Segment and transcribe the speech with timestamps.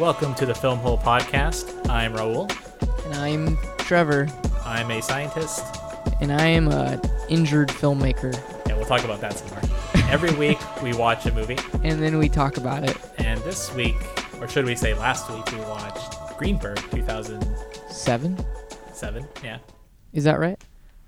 [0.00, 1.88] Welcome to the Film Hole Podcast.
[1.90, 2.50] I'm Raul.
[3.04, 4.28] And I'm Trevor,
[4.64, 5.64] I'm a scientist.
[6.20, 8.34] and I am an injured filmmaker.
[8.66, 9.60] Yeah, we'll talk about that some more.
[10.10, 12.96] Every week we watch a movie, And then we talk about it.
[13.18, 13.96] and this week,
[14.40, 18.44] or should we say last week, we watched Greenberg 2007.
[18.94, 19.28] Seven?
[19.44, 19.58] Yeah,
[20.12, 20.58] Is that right?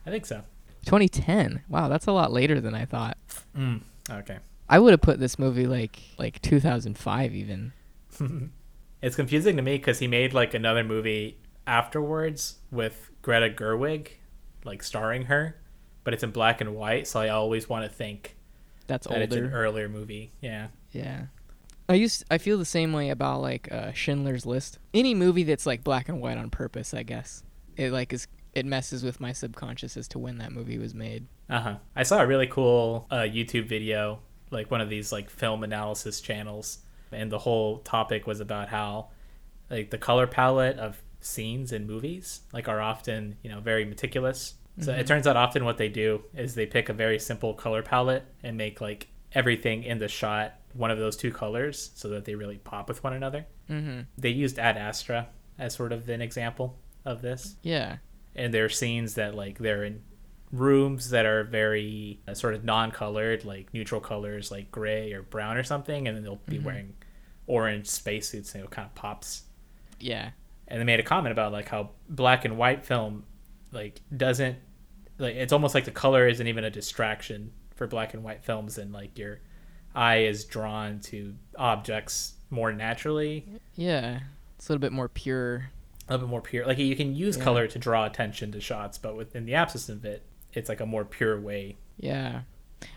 [0.06, 0.42] I think so.
[0.86, 1.62] 2010.
[1.68, 3.16] Wow, that's a lot later than I thought.
[3.56, 3.80] Mm,
[4.10, 4.38] okay.
[4.68, 7.72] I would have put this movie like like 2005 even.
[9.02, 14.08] It's confusing to me because he made like another movie afterwards with Greta Gerwig,
[14.64, 15.56] like starring her,
[16.04, 18.36] but it's in black and white, so I always want to think
[18.86, 19.54] That's that it's an older.
[19.56, 20.32] earlier movie.
[20.40, 20.68] Yeah.
[20.92, 21.26] Yeah.
[21.88, 24.78] I used I feel the same way about like uh, Schindler's List.
[24.94, 27.42] Any movie that's like black and white on purpose, I guess.
[27.76, 31.26] It like is it messes with my subconscious as to when that movie was made.
[31.50, 31.74] Uh huh.
[31.96, 36.20] I saw a really cool uh, YouTube video, like one of these like film analysis
[36.20, 36.78] channels,
[37.12, 39.08] and the whole topic was about how
[39.70, 44.54] like the color palette of scenes in movies like are often you know very meticulous.
[44.80, 47.82] So it turns out often what they do is they pick a very simple color
[47.82, 52.24] palette and make like everything in the shot one of those two colors so that
[52.24, 53.44] they really pop with one another.
[53.68, 54.06] Mhm.
[54.16, 57.96] They used Ad Astra as sort of an example of this Yeah.
[58.34, 60.02] and there are scenes that like they're in
[60.50, 65.56] rooms that are very uh, sort of non-colored like neutral colors like gray or brown
[65.56, 66.94] or something and then they'll be wearing
[67.46, 69.42] orange spacesuits and it kind of pops
[70.00, 70.30] Yeah.
[70.68, 73.24] and they made a comment about like how black and white film
[73.72, 74.56] like doesn't
[75.18, 78.78] like it's almost like the color isn't even a distraction for black and white films
[78.78, 79.40] and like your
[79.94, 83.46] eye is drawn to objects more naturally
[83.76, 84.20] Yeah.
[84.56, 85.70] It's a little bit more pure.
[86.08, 86.64] a little bit more pure.
[86.66, 87.44] Like you can use Yeah.
[87.44, 90.86] color to draw attention to shots, but within the absence of it, it's like a
[90.86, 91.76] more pure way.
[91.96, 92.42] Yeah.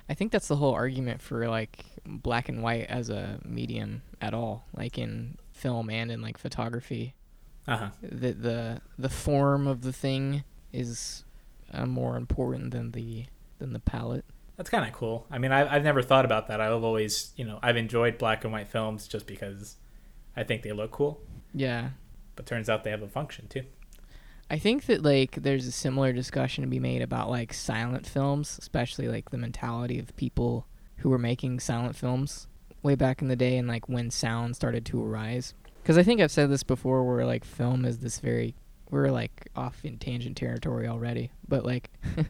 [0.10, 4.34] I think that's the whole argument for like black and white as a medium at
[4.34, 7.16] all, like in film and in like photography.
[7.68, 7.90] Uh huh.
[8.02, 11.24] The the the form of the thing is
[11.74, 13.26] uh, more important than the
[13.60, 14.26] than the palette.
[14.58, 15.26] That's kind of cool.
[15.30, 16.62] I mean, I, I've never thought about that.
[16.62, 19.76] I've always, you know, I've enjoyed black and white films just because
[20.38, 21.20] I think they look cool.
[21.54, 21.90] Yeah.
[22.38, 23.64] But turns out they have a function too.
[24.50, 28.58] I think that like there's a similar discussion to be made about like silent films,
[28.60, 30.68] especially like the mentality of people
[30.98, 32.48] who were making silent films
[32.84, 35.54] way back in the day and like when sound started to arise.
[35.84, 38.56] Cuz I think I've said this before where like film is this very
[38.92, 41.90] we're like off in tangent territory already, but like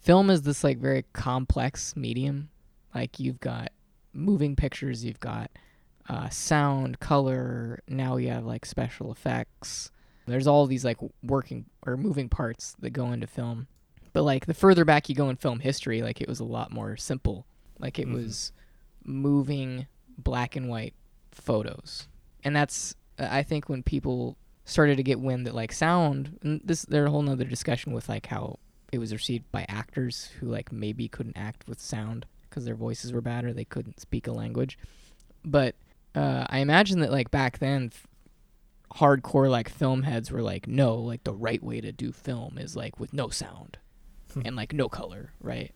[0.00, 2.50] film is this like very complex medium.
[2.94, 3.72] Like you've got
[4.12, 5.50] moving pictures, you've got
[6.10, 9.90] uh, sound, color, now you have like special effects
[10.30, 13.66] there's all these like working or moving parts that go into film.
[14.12, 16.72] But like the further back you go in film history like it was a lot
[16.72, 17.46] more simple.
[17.78, 18.14] Like it Mhm.
[18.14, 18.52] was
[19.04, 19.86] moving
[20.16, 20.94] black and white
[21.32, 22.08] photos.
[22.44, 26.82] And that's i think when people started to get wind that like sound and this
[26.82, 28.56] there's a whole nother discussion with like how
[28.92, 33.12] it was received by actors who like maybe couldn't act with sound because their voices
[33.12, 34.78] were bad or they couldn't speak a language.
[35.44, 35.74] But
[36.14, 37.90] uh, i imagine that like back then
[38.94, 42.74] hardcore like film heads were like no like the right way to do film is
[42.74, 43.76] like with no sound
[44.32, 44.40] hmm.
[44.44, 45.72] and like no color right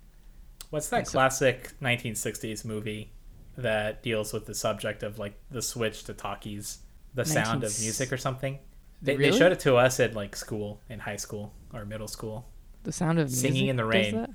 [0.70, 3.12] What's that And so- classic 1960s movie
[3.58, 6.78] that deals with the subject of like the switch to talkies,
[7.12, 8.58] the sound of music or something?
[9.02, 12.46] They, they showed it to us at like school, in high school or middle school.
[12.84, 14.34] the sound of Singing music in the Rain.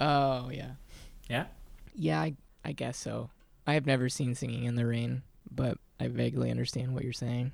[0.00, 0.70] oh yeah
[1.28, 1.46] Yeah.
[1.96, 2.34] yeah I,
[2.64, 3.30] I guess so
[3.66, 7.50] i have never seen singing in the rain but i vaguely understand what you're saying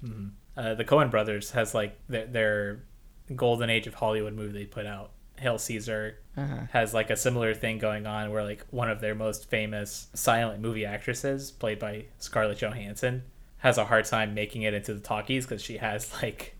[0.00, 2.82] hmm Uh, the Coen Brothers has like their, their
[3.36, 5.10] golden age of Hollywood movie they put out.
[5.36, 9.14] Hail Caesar uh-huh has like a similar thing going on where like one of their
[9.14, 13.22] most famous silent movie actresses, played by Scarlett Johansson,
[13.58, 16.56] has a hard time making it into the talkies because she has like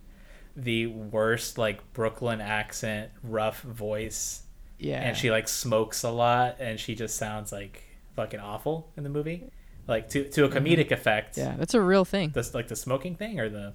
[0.56, 4.42] the worst like Brooklyn accent, rough voice,
[4.78, 7.82] yeah and she like smokes a lot, and she just sounds like
[8.14, 9.50] fucking awful in the movie.
[9.88, 11.36] Like to to a comedic effect.
[11.38, 13.72] yeah that's a real thing The, like the smoking thing or the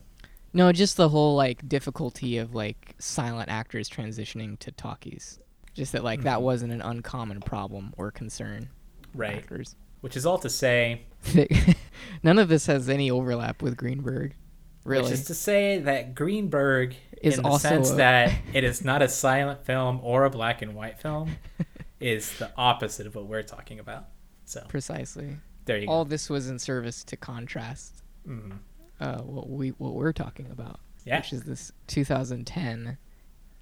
[0.53, 5.39] no just the whole like difficulty of like silent actors transitioning to talkies
[5.73, 6.43] just that like that Mhm.
[6.43, 8.69] wasn't an uncommon problem or concern
[9.15, 11.01] right, actors which is all to say
[12.23, 14.35] None of this has any overlap with Greenberg.
[14.83, 15.03] Really?
[15.03, 18.83] Which is to say that Greenberg, Is in the also sense a- that it is
[18.83, 21.37] not a silent film or a black and white film,
[22.01, 24.07] is the opposite of what we're talking about.
[24.45, 25.37] So Precisely.
[25.65, 26.09] There you All go.
[26.09, 28.59] this was in service to contrast Mhm.
[28.99, 32.97] uh, what we what we're talking about, Yeah, which is this 2010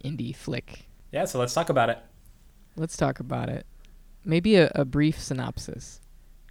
[0.04, 0.86] indie flick.
[1.12, 1.26] yeah.
[1.26, 2.00] So let's talk about it.
[2.76, 3.66] Let's talk about it.
[4.24, 6.00] Maybe a, a brief synopsis.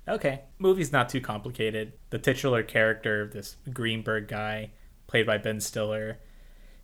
[0.09, 1.93] Okay, movie's not too complicated.
[2.11, 4.71] The titular character, this Greenberg guy,
[5.07, 6.19] played by Ben Stiller,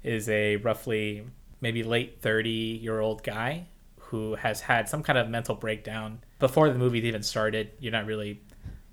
[0.03, 1.25] is a roughly
[1.61, 3.67] maybe late 30 year old guy
[3.99, 7.71] who has had some kind of mental breakdown before the movie even started.
[7.81, 8.41] You're not really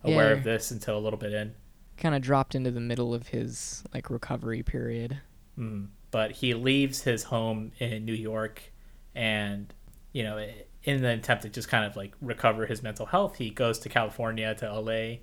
[0.04, 0.38] aware Yeah.
[0.38, 1.54] of this until a little bit in.
[1.98, 5.20] Kind of dropped into the middle of his like recovery period.
[5.58, 5.88] Mm.
[6.12, 8.62] But he leaves his home in New York
[9.16, 9.74] and,
[10.12, 10.46] you know,
[10.84, 13.90] in the attempt to just kind of like recover his mental health, he goes to
[13.90, 15.18] California, to LA,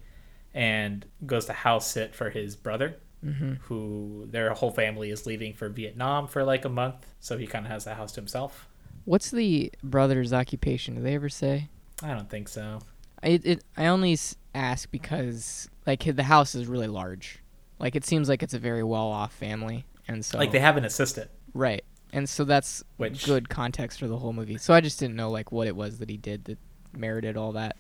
[0.55, 3.53] and goes to house sit for his brother, Mm-hmm.
[3.65, 7.07] who their whole family is leaving for Vietnam for like a month.
[7.21, 8.67] So he kind of has the house to himself.
[9.05, 10.95] What's the brother's occupation?
[10.95, 11.69] Do they ever say?
[12.03, 12.79] I don't think so.
[13.23, 14.17] I it, I only
[14.55, 17.39] ask because like the house is really large.
[17.79, 20.85] Like it seems like it's a very well-off family, and so Like they have an
[20.85, 21.83] assistant, right,
[22.13, 24.59] and so that's which good context for the whole movie.
[24.59, 26.59] So I just didn't know like what it was that he did that
[26.93, 27.77] merited all that.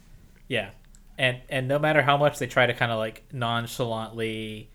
[0.48, 0.70] Yeah,
[1.18, 4.70] and and no matter how much they try to kind of like nonchalantly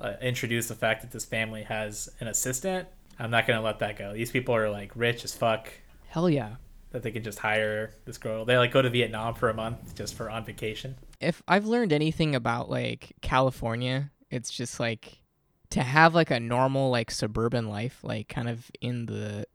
[0.00, 2.88] uh, introduce the fact that this family has an assistant,
[3.18, 4.12] I'm not gonna let that go.
[4.12, 5.72] These people are like rich as fuck
[6.08, 6.56] Hell yeah.
[6.90, 8.44] that they can just hire this girl.
[8.44, 10.96] They like go to Vietnam for a month just for on vacation.
[11.24, 15.20] If I've learned anything about like California, it's just like
[15.70, 19.46] to have like a normal like suburban life, like kind of in the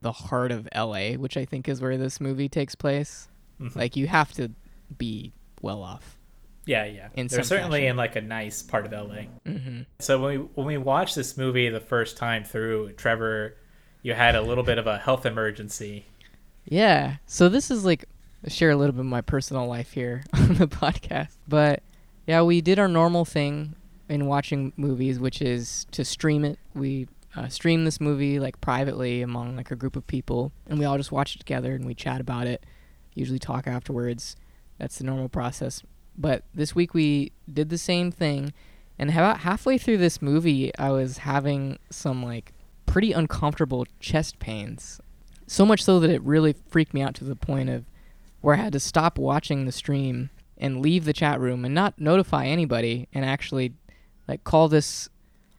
[0.00, 3.28] the heart of LA, which I think is where this movie takes place.
[3.60, 3.74] Mhm.
[3.76, 4.50] Like you have to
[4.96, 6.16] be well off.
[6.66, 7.08] Yeah, yeah.
[7.14, 7.90] In They're certainly fashion.
[7.90, 9.22] in like a nice part of LA.
[9.46, 13.56] hmm So when we when we watched this movie the first time through, Trevor,
[14.02, 16.06] you had a little bit of a health emergency.
[16.64, 17.16] Yeah.
[17.26, 18.04] So this is like
[18.46, 21.36] share a little bit of my personal life here on the podcast.
[21.46, 21.82] But
[22.26, 23.74] yeah, we did our normal thing
[24.08, 26.58] in watching movies, which is to stream it.
[26.74, 30.84] We uh, stream this movie like privately among like a group of people, and we
[30.84, 32.64] all just watch it together and we chat about it.
[33.14, 34.36] Usually talk afterwards.
[34.78, 35.82] That's the normal process.
[36.16, 38.52] But this week we did the same thing,
[38.98, 42.52] and about halfway through this movie, I was having some like
[42.86, 45.00] pretty uncomfortable chest pains.
[45.46, 47.84] So much so that it really freaked me out to the point of
[48.40, 52.00] where I had to stop watching the stream and leave the chat room and not
[52.00, 53.74] notify anybody and actually
[54.26, 55.08] like call this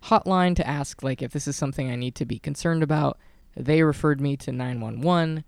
[0.04, 3.18] hotline to ask like if this is something I need to be concerned about.
[3.56, 5.44] They referred me to 911.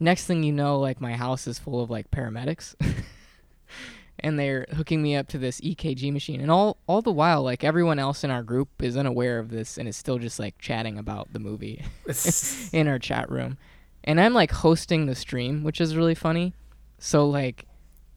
[0.00, 2.74] Next thing you know, like my house is full of like paramedics.
[4.18, 6.40] and they're hooking me up to this EKG machine.
[6.40, 9.78] And all all the while like everyone else in our group is unaware of this
[9.78, 11.84] and is still just like chatting about the movie
[12.72, 13.58] in our chat room.
[14.02, 16.54] And I'm like hosting the stream, which is really funny.
[16.98, 17.66] So like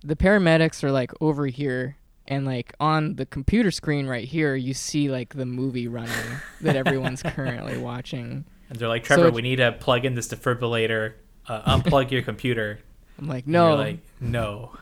[0.03, 1.97] the paramedics are like over here
[2.27, 6.11] and like on the computer screen right here you see like the movie running
[6.61, 8.45] that everyone's currently watching.
[8.69, 11.13] And they're like, Trevor, it- we need to plug in this defibrillator,
[11.47, 12.79] uh, unplug your computer.
[13.19, 14.73] I'm like, no, like, no.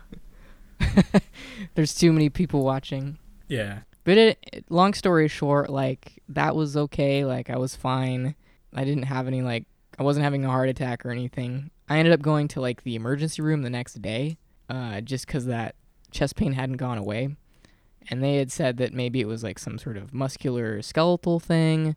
[1.75, 3.17] there's too many people watching.
[3.47, 3.79] Yeah.
[4.03, 7.25] But it, it- long story short, like that was okay.
[7.25, 8.35] Like I was fine.
[8.73, 9.65] I didn't have any like
[9.97, 11.69] I wasn't having a heart attack or anything.
[11.87, 14.37] I ended up going to like the emergency room the next day,
[14.69, 15.75] uh, just because that
[16.11, 17.35] chest pain hadn't gone away,
[18.09, 21.95] and they had said that maybe it was like some sort of muscular skeletal thing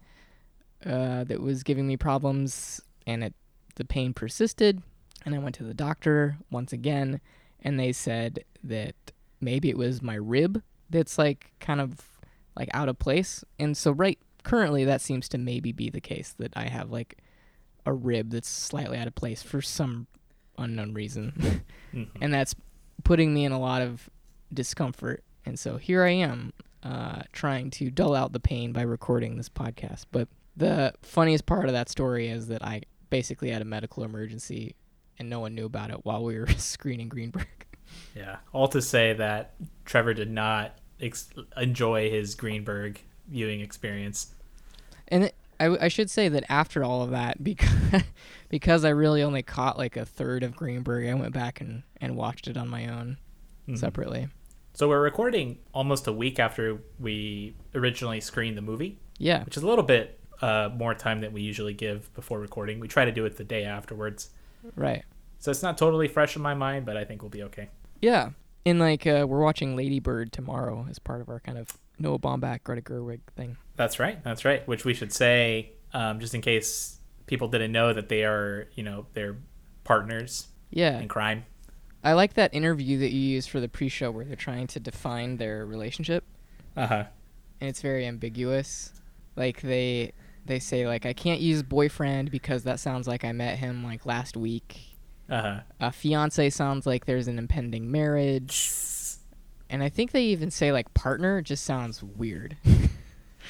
[0.85, 3.35] uh, that was giving me problems, and it
[3.77, 4.83] the pain persisted.
[5.25, 7.21] And I went to the doctor once again,
[7.63, 8.95] and they said that
[9.41, 12.19] maybe it was my rib that's like kind of
[12.57, 13.45] like out of place.
[13.59, 17.19] And so right currently that seems to maybe be the case that I have like
[17.89, 20.07] a rib that's slightly out of place for some
[20.59, 21.63] unknown reason.
[21.95, 22.09] Mhm.
[22.21, 22.55] and that's
[23.03, 24.11] putting me in a lot of
[24.53, 25.25] discomfort.
[25.47, 26.53] And so here I am
[26.83, 30.05] uh, trying to dull out the pain by recording this podcast.
[30.13, 34.75] But the funniest part of that story is that I basically had a medical emergency
[35.19, 37.49] and no one knew about it while we were screening Greenberg.
[38.15, 38.37] Yeah.
[38.53, 39.55] All to say that
[39.87, 44.35] Trevor did not ex- enjoy his Greenberg viewing experience.
[45.09, 48.03] And it, I, I should say that after all of that, because
[48.49, 52.17] because I really only caught like a third of Greenberg, I went back and, and
[52.17, 53.19] watched it on my own
[53.69, 53.77] Mhm.
[53.79, 54.29] separately.
[54.75, 59.63] So we're recording almost a week after we originally screened the movie, Yeah, which is
[59.63, 62.79] a little bit uh, more time than we usually give before recording.
[62.79, 64.31] We try to do it the day afterwards.
[64.77, 65.05] right.
[65.41, 67.69] So it's not totally fresh in my mind, but I think we'll be okay.
[68.01, 68.31] Yeah,
[68.65, 72.19] and like uh, we're watching Lady Bird tomorrow as part of our kind of Noah
[72.19, 73.57] Baumbach, Greta Gerwig thing.
[73.79, 74.23] That's right.
[74.23, 74.67] That's right.
[74.69, 78.83] Which we should say, um, just in case people didn't know that they are, you
[78.83, 79.39] know, they're
[79.85, 81.47] partners Yeah, in crime.
[82.05, 85.37] I like that interview that you used for the pre-show where they're trying to define
[85.39, 86.25] their relationship,
[86.77, 87.05] Uh huh.
[87.61, 88.93] and it's very ambiguous.
[89.37, 90.13] Like they
[90.45, 94.05] they say like I can't use boyfriend because that sounds like I met him like
[94.07, 94.97] last week.
[95.31, 95.61] Uh huh.
[95.81, 98.71] A fiance sounds like there's an impending marriage.
[99.71, 102.57] and I think they even say like partner just sounds weird.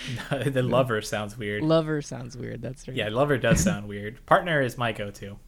[0.31, 1.63] the lover sounds weird.
[1.63, 2.63] Lover sounds weird.
[2.63, 2.97] That's right.
[2.97, 4.25] Yeah, lover does sound weird.
[4.27, 5.39] Partner is my go-to.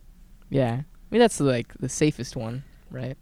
[0.49, 0.81] Yeah.
[0.83, 3.17] I mean that's like the safest one, right?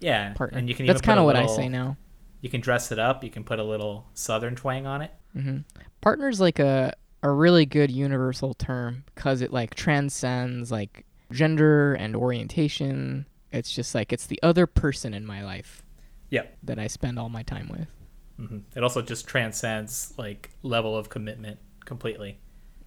[0.00, 0.58] Yeah, Partner.
[0.58, 0.86] and you can.
[0.86, 1.96] That's kind of what I say now.
[2.40, 3.24] You can dress it up.
[3.24, 5.10] You can put a little southern twang on it.
[5.36, 5.58] Mm-hmm.
[6.00, 12.14] Partner's like a a really good universal term because it like transcends like gender and
[12.14, 13.26] orientation.
[13.52, 15.82] It's just like it's the other person in my life.
[16.30, 16.58] Yep.
[16.64, 17.88] That I spend all my time with.
[18.36, 22.38] Hmm It also just transcends like level of commitment completely.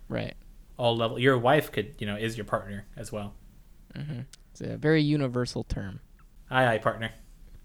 [0.07, 0.35] Right.
[0.77, 1.19] All level.
[1.19, 3.33] Your wife could, you know, is your partner as well.
[3.95, 5.99] hmm It's a very universal term.
[6.49, 7.11] Aye, aye, partner.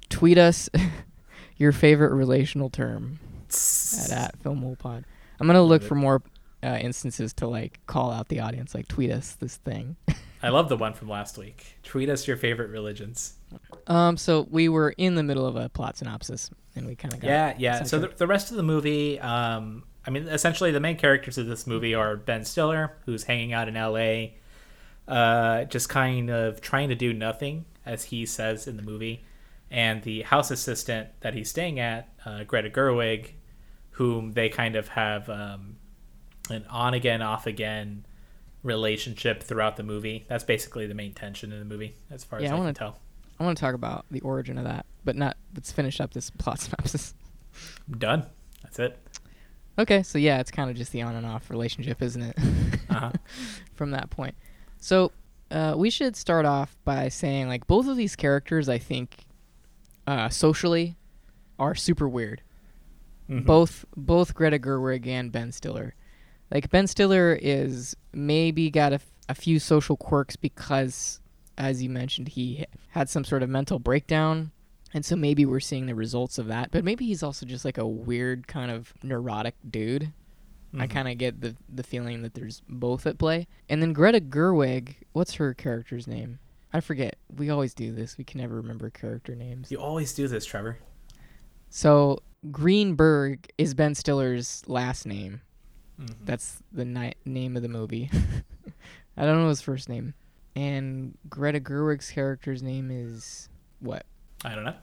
[0.08, 0.68] Tweet us
[1.56, 5.04] your favorite relational term at, at FilmHolePod.
[5.40, 6.22] I'm gonna look for more
[6.62, 9.96] uh, instances to like call out the audience, like tweet us this thing.
[10.42, 11.78] I love the one from last week.
[11.82, 13.34] Tweet us your favorite religions.
[13.86, 17.20] Um, so we were in the middle of a plot synopsis, and we kind of
[17.20, 17.82] got Yeah, yeah.
[17.84, 21.46] So the, the rest of the movie, um, I mean, essentially the main characters of
[21.46, 24.36] this movie are Ben Stiller, who's hanging out in L.A.,
[25.08, 29.24] uh, just kind of trying to do nothing, as he says in the movie,
[29.70, 33.32] and the house assistant that he's staying at, uh, Greta Gerwig,
[33.90, 35.76] whom they kind of have um,
[36.50, 38.06] an on again, off again
[38.62, 40.24] relationship throughout the movie.
[40.28, 42.68] That's basically the main tension in the movie, as far Yeah, as I I, wanna-
[42.74, 42.98] can tell.
[43.44, 45.36] I want to talk about the origin of that, but not.
[45.54, 47.14] Let's finish up this plot synopsis.
[47.90, 48.24] Done.
[48.62, 48.98] That's it.
[49.78, 52.38] Okay, so yeah, it's kind of just the on and off relationship, isn't it?
[52.90, 53.10] Uh-huh.
[53.74, 54.34] From that point.
[54.78, 55.12] So
[55.50, 59.24] uh, we should start off by saying like both of these characters, I think,
[60.06, 60.96] uh, socially,
[61.58, 62.40] are super weird.
[63.28, 63.44] Mhm.
[63.46, 65.94] Both both Greta Gerwig and Ben Stiller.
[66.50, 71.20] Like Ben Stiller is maybe got a, f- a few social quirks because,
[71.58, 74.50] as you mentioned, he had some sort of mental breakdown,
[74.92, 76.70] and so maybe we're seeing the results of that.
[76.70, 80.12] But maybe he's also just like a weird kind of neurotic dude.
[80.76, 80.90] I Mhm.
[80.90, 83.46] kind of get the the feeling that there's both at play.
[83.68, 86.40] And then Greta Gerwig, what's her character's name?
[86.72, 87.16] I forget.
[87.36, 88.18] We always do this.
[88.18, 89.70] We can never remember character names.
[89.70, 90.78] You always do this, Trevor.
[91.70, 92.20] So
[92.50, 95.42] Greenberg is Ben Stiller's last name.
[96.00, 96.14] Mhm.
[96.24, 98.10] That's the ni- name of the movie.
[99.16, 100.14] I don't know his first name.
[100.56, 103.48] And Greta Gerwig's character's name is
[103.80, 104.06] what?
[104.44, 104.74] I don't know.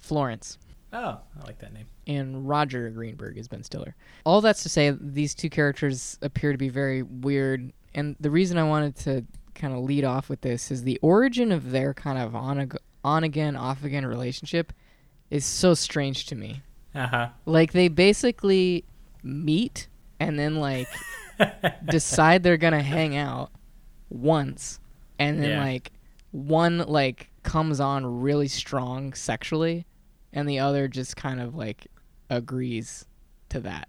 [0.00, 0.58] Florence.
[0.92, 1.86] Oh, I like that name.
[2.06, 3.96] and Roger Greenberg is Ben Stiller.
[4.24, 7.72] All that's to say, these two characters appear to be very weird.
[7.94, 11.50] And the reason I wanted to kind of lead off with this is the origin
[11.52, 14.72] of their kind of on, ag- on again, off again relationship
[15.30, 16.62] is so strange to me.
[16.94, 17.28] Uh huh.
[17.44, 18.84] Like, they basically
[19.24, 19.88] meet
[20.20, 20.86] and then, like,
[21.86, 23.50] decide they're going to hang out
[24.10, 24.78] once.
[25.18, 25.60] And then, Yeah.
[25.64, 25.92] like,
[26.32, 29.86] one, like, comes on really strong sexually
[30.32, 31.86] and the other just kind of like
[32.30, 33.04] agrees
[33.50, 33.88] to that.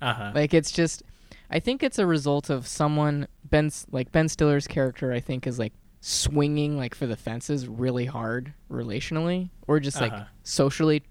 [0.00, 0.32] Uh huh.
[0.34, 1.02] Like it's just
[1.50, 5.58] I think it's a result of someone Ben's like Ben Stiller's character I think is
[5.58, 10.24] like swinging like for the fences really hard relationally or just like Uh-huh.
[10.42, 11.02] socially.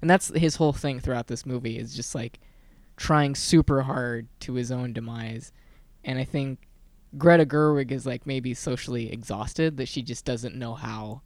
[0.00, 2.38] And that's his whole thing throughout this movie is just like
[2.96, 5.50] trying super hard to his own demise.
[6.04, 6.60] And I think
[7.16, 11.22] Greta Gerwig is like maybe socially exhausted that she just doesn't know how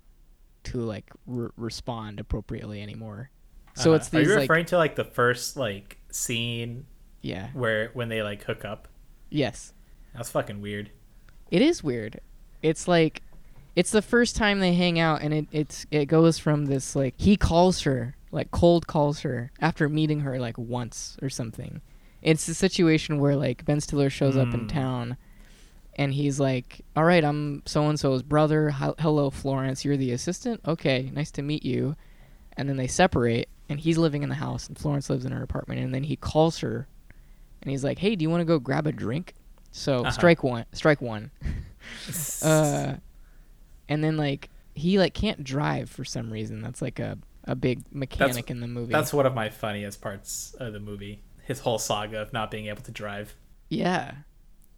[0.64, 3.30] to like re- respond appropriately anymore.
[3.74, 3.96] So Uh-huh.
[3.96, 6.86] it's Are these you like referring to like the first like scene
[7.22, 8.88] yeah where when they like hook up?
[9.30, 9.72] yes
[10.14, 10.90] That's fucking weird.
[11.50, 12.20] it is weird.
[12.62, 13.22] It's like
[13.74, 17.14] it's the first time they hang out and it it's it goes from this like
[17.16, 21.80] he calls her like cold calls her after meeting her like once or something.
[22.22, 24.68] It's a situation where like Ben Stiller shows up in Mm.
[24.68, 25.16] town
[25.96, 28.70] and he's like, "All right, I'm so and so's brother.
[28.70, 29.84] Hel- Hello, Florence.
[29.84, 30.60] You're the assistant.
[30.66, 31.96] Okay, nice to meet you."
[32.56, 35.42] And then they separate, and he's living in the house, and Florence lives in her
[35.42, 35.80] apartment.
[35.80, 36.86] And then he calls her,
[37.62, 39.34] and he's like, "Hey, do you want to go grab a drink?"
[39.70, 40.10] So Uh-huh.
[40.10, 40.64] strike one.
[40.72, 41.30] Strike one.
[42.42, 42.94] uh,
[43.88, 46.60] and then like he like can't drive for some reason.
[46.62, 48.92] That's like a a big mechanic in the movie.
[48.92, 51.22] That's one of my funniest parts of the movie.
[51.44, 53.34] His whole saga of not being able to drive.
[53.68, 54.12] Yeah.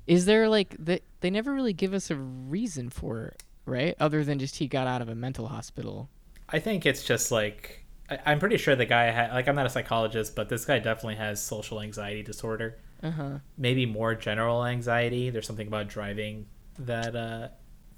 [0.06, 3.94] Is there like they they never really give us a reason for it, right?
[3.98, 6.10] Other than just he got out of a mental hospital.
[6.48, 9.66] I think it's just like I, I'm pretty sure the guy had like I'm not
[9.66, 12.78] a psychologist, but this guy definitely has social anxiety disorder.
[13.02, 13.38] Uh-huh.
[13.58, 15.30] Maybe more general anxiety.
[15.30, 16.46] There's something about driving
[16.78, 17.48] that uh,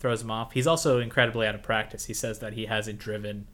[0.00, 0.52] throws him off.
[0.52, 2.04] He's also incredibly out of practice.
[2.06, 3.46] He says that he hasn't driven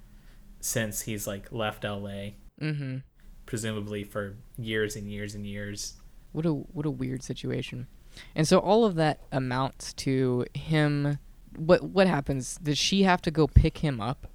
[0.61, 3.02] since he's like left LA, Mhm.
[3.47, 5.94] presumably for years and years and years.
[6.32, 7.87] What a what a weird situation.
[8.35, 11.19] And so all of that amounts to him
[11.57, 12.59] what what happens?
[12.62, 14.26] Does she have to go pick him up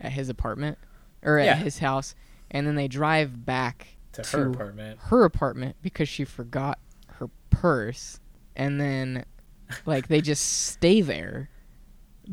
[0.00, 0.76] at his apartment
[1.22, 1.56] or at Yeah.
[1.56, 2.14] his house
[2.50, 5.00] and then they drive back To, To- her apartment.
[5.04, 6.78] her apartment because she forgot
[7.08, 8.20] her purse
[8.54, 9.24] and then
[9.86, 11.48] like they just stay there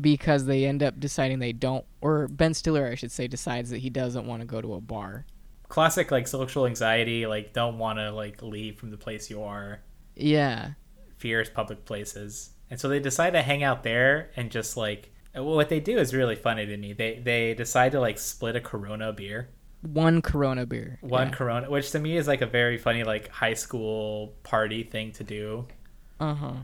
[0.00, 3.78] because they end up deciding they don't or Ben Stiller I should say decides that
[3.78, 5.24] he doesn't want to go to a bar.
[5.68, 9.80] Classic like social anxiety, like don't want to like leave from the place you are.
[10.14, 10.72] Yeah.
[11.24, 12.50] Fears public places.
[12.68, 15.96] And so they decide to hang out there and just like well, what they do
[15.96, 16.92] is really funny to me.
[16.92, 19.48] They they decide to like split a Corona beer,
[19.80, 20.98] One Corona beer.
[21.00, 21.34] one Yeah.
[21.34, 25.24] Corona, which to me is like a very funny like high school party thing to
[25.24, 25.66] do.
[26.20, 26.56] Uh-huh.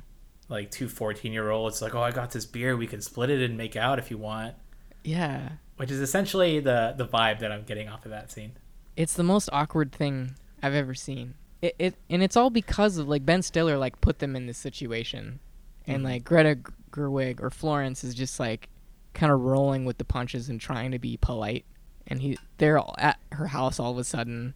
[0.50, 3.40] Like two 14 year olds like, oh, I got this beer, we can split it
[3.40, 4.56] and make out if you want.
[5.04, 5.52] Yeah.
[5.78, 8.52] Which is essentially the the vibe that I'm getting off of that scene.
[8.94, 11.34] It's the most awkward thing I've ever seen.
[11.62, 14.58] It, it and it's all because of like Ben Stiller like put them in this
[14.58, 15.40] situation,
[15.86, 16.04] and Mhm.
[16.04, 16.58] like Greta
[16.90, 18.68] Gerwig or Florence is just like
[19.12, 21.64] kind of rolling with the punches and trying to be polite,
[22.06, 24.54] and he they're all at her house all of a sudden,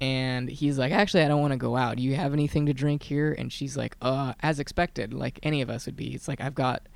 [0.00, 1.96] and he's like, actually I don't want to go out.
[1.96, 3.34] Do you have anything to drink here?
[3.36, 6.14] And she's like, uh, as expected, like any of us would be.
[6.14, 6.86] It's like I've got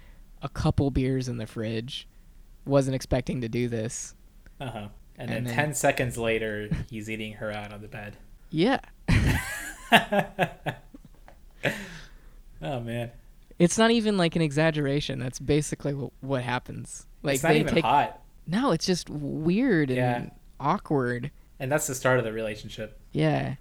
[0.43, 2.09] a couple beers in the fridge.
[2.67, 4.15] Wasn't expecting to do this.
[4.59, 4.89] Uh huh.
[5.19, 8.17] And, And then, then- 10 seconds later, he's eating her out on the bed.
[8.51, 8.81] Yeah.
[12.63, 13.11] oh man,
[13.59, 15.19] It's not even like an exaggeration.
[15.19, 17.07] That's basically what, what happens.
[17.23, 21.31] Like it's not they even take hot, no, it's just weird and awkward.
[21.59, 22.99] and that's the start of the relationship.
[23.13, 23.55] Yeah,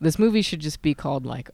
[0.00, 1.50] this movie should just be called like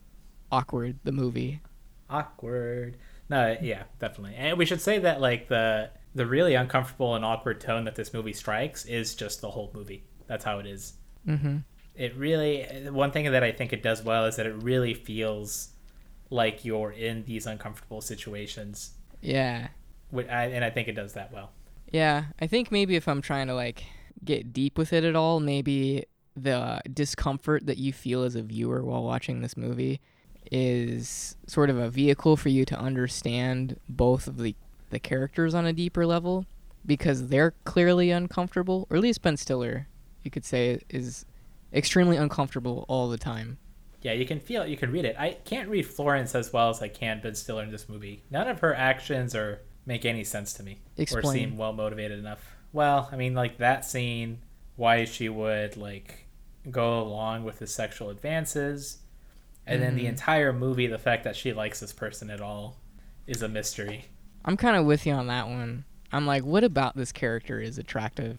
[0.51, 1.61] awkward the movie.
[2.09, 2.97] awkward
[3.29, 7.61] no yeah definitely and we should say that like the the really uncomfortable and awkward
[7.61, 10.93] tone that this movie strikes is just the whole movie that's how it is
[11.25, 11.59] Mm-hmm.
[11.95, 15.69] It really one thing that i think it does well is that it really feels
[16.29, 19.67] like you're in these uncomfortable situations Yeah,
[20.11, 21.51] and i think it does that well
[21.91, 22.25] yeah.
[22.39, 23.83] I think maybe if I'm trying to like
[24.23, 26.05] get deep with it at all, maybe
[26.35, 29.99] the discomfort that you feel as a viewer while watching this movie
[30.51, 34.55] is sort of a vehicle for you to understand both of the
[34.89, 36.45] the characters on a deeper level
[36.85, 39.87] because they're clearly uncomfortable, or at least Ben Stiller,
[40.23, 41.25] you could say, is
[41.73, 43.57] extremely uncomfortable all the time.
[44.01, 46.69] yeah you can feel it you can read it i can't read florence as well
[46.69, 50.23] as i can ben stiller in this movie none of her actions or make any
[50.23, 51.23] sense to me Explain.
[51.25, 52.39] or seem well motivated enough.
[52.73, 54.37] Well, I mean, like that scene,
[54.75, 56.27] why she would like
[56.69, 58.99] go along with his sexual advances,
[59.65, 60.09] and then the Mhm.
[60.09, 62.77] entire movie, the fact that she likes this person at all,
[63.25, 64.05] is a mystery.
[64.45, 65.83] I'm kind of with you on that one.
[66.11, 68.37] I'm like, what about this character is attractive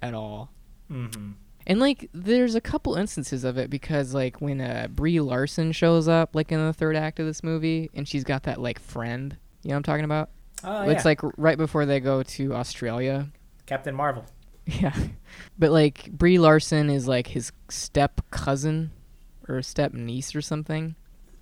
[0.00, 0.50] at all?
[0.90, 1.32] Mm-hmm.
[1.66, 6.08] And like, there's a couple instances of it because like when uh, Brie Larson shows
[6.08, 9.36] up, like in the third act of this movie, and she's got that like friend.
[9.62, 10.30] You know what I'm talking about?
[10.62, 10.90] Oh yeah.
[10.90, 13.28] it's yeah, like right before they go to Australia.
[13.66, 14.24] Captain Marvel.
[14.66, 14.96] Yeah,
[15.58, 18.92] but like Brie Larson is like his step cousin
[19.46, 20.94] or step niece or something.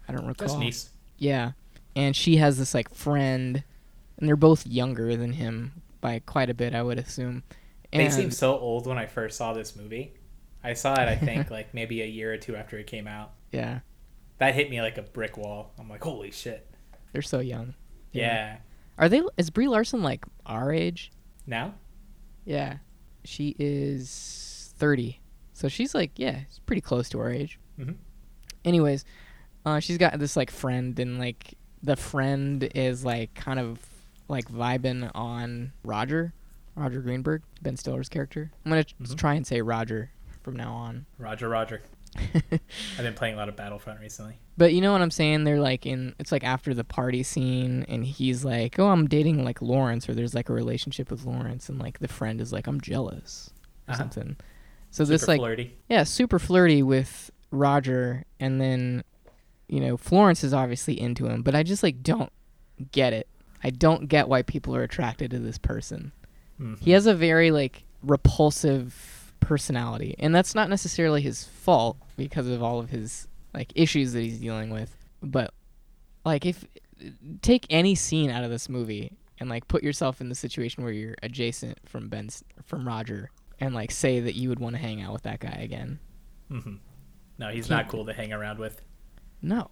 [0.09, 0.49] I don't recall.
[0.49, 0.91] Just niece.
[1.19, 1.53] Yeah,
[1.95, 3.63] and she has this like friend,
[4.19, 7.45] and they're both younger than him by quite a bit, I would assume.
[7.93, 10.15] They And seem so old when I first saw this movie.
[10.65, 13.33] I saw it, I think, like maybe a year or two after it came out.
[13.53, 13.81] yeah,
[14.39, 15.73] That hit me like a brick wall.
[15.79, 16.71] I'm like, holy shit.
[17.13, 17.75] they're so young.
[18.13, 18.59] Yeah.
[18.99, 19.23] Are they?
[19.37, 21.11] Is Brie Larson like our age?
[21.47, 21.75] Now?
[22.45, 22.77] Yeah,
[23.25, 25.21] she is thirty,
[25.53, 27.59] so she's like yeah, it's pretty close to our age.
[27.79, 27.97] Mhm.
[28.65, 29.05] Anyways,
[29.65, 33.79] uh, she's got this like friend, and like the friend is like kind of
[34.29, 36.33] like vibing on Roger,
[36.75, 38.51] Roger Greenberg, Ben Stiller's character.
[38.65, 39.17] I'm gonna Mhm.
[39.19, 40.11] try and say Roger
[40.43, 41.07] from now on.
[41.19, 41.83] Roger, Roger.
[42.17, 42.43] I've
[42.99, 44.39] been playing a lot of Battlefront recently.
[44.59, 45.45] But you know what I'm saying?
[45.45, 49.45] They're like in it's like after the party scene and he's like, "Oh, I'm dating
[49.45, 52.67] like Lawrence," or there's like a relationship with Lawrence, and like the friend is like,
[52.67, 53.51] "I'm jealous,"
[53.89, 53.99] or Uh-huh.
[53.99, 54.37] something.
[54.91, 55.75] So this like flirty.
[55.89, 59.05] yeah, super flirty with Roger, and then
[59.69, 62.31] you know Florence is obviously into him, but I just like don't
[62.93, 63.27] get it.
[63.65, 66.13] I don't get why people are attracted to this person.
[66.61, 66.79] Mhm.
[66.81, 72.63] He has a very like repulsive personality, and that's not necessarily his fault because of
[72.63, 74.97] all of his like issues that he's dealing with.
[75.23, 75.53] But
[76.25, 76.65] like if
[77.43, 80.93] take any scene out of this movie and like put yourself in the situation where
[80.93, 85.03] you're adjacent from Ben's from Roger and like say that you would want to hang
[85.03, 85.99] out with that guy again.
[86.49, 86.77] hmm
[87.39, 88.81] No, he's Can't- not cool to hang around with.
[89.41, 89.71] No.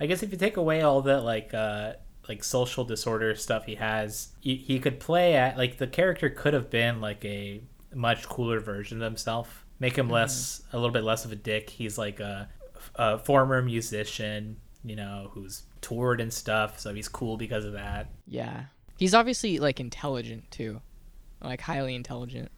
[0.00, 1.92] I guess if you take away all the like uh
[2.28, 6.54] like social disorder stuff he has, he, he could play at like the character could
[6.54, 7.60] have been like a
[7.94, 9.64] much cooler version of himself.
[9.80, 11.68] Make him less a little bit less of a dick.
[11.68, 12.48] He's like a,
[12.94, 18.08] a former musician, you know, who's toured and stuff, so he's cool because of that.
[18.26, 18.64] Yeah.
[18.96, 20.80] He's obviously like intelligent too.
[21.42, 22.52] Like highly intelligent.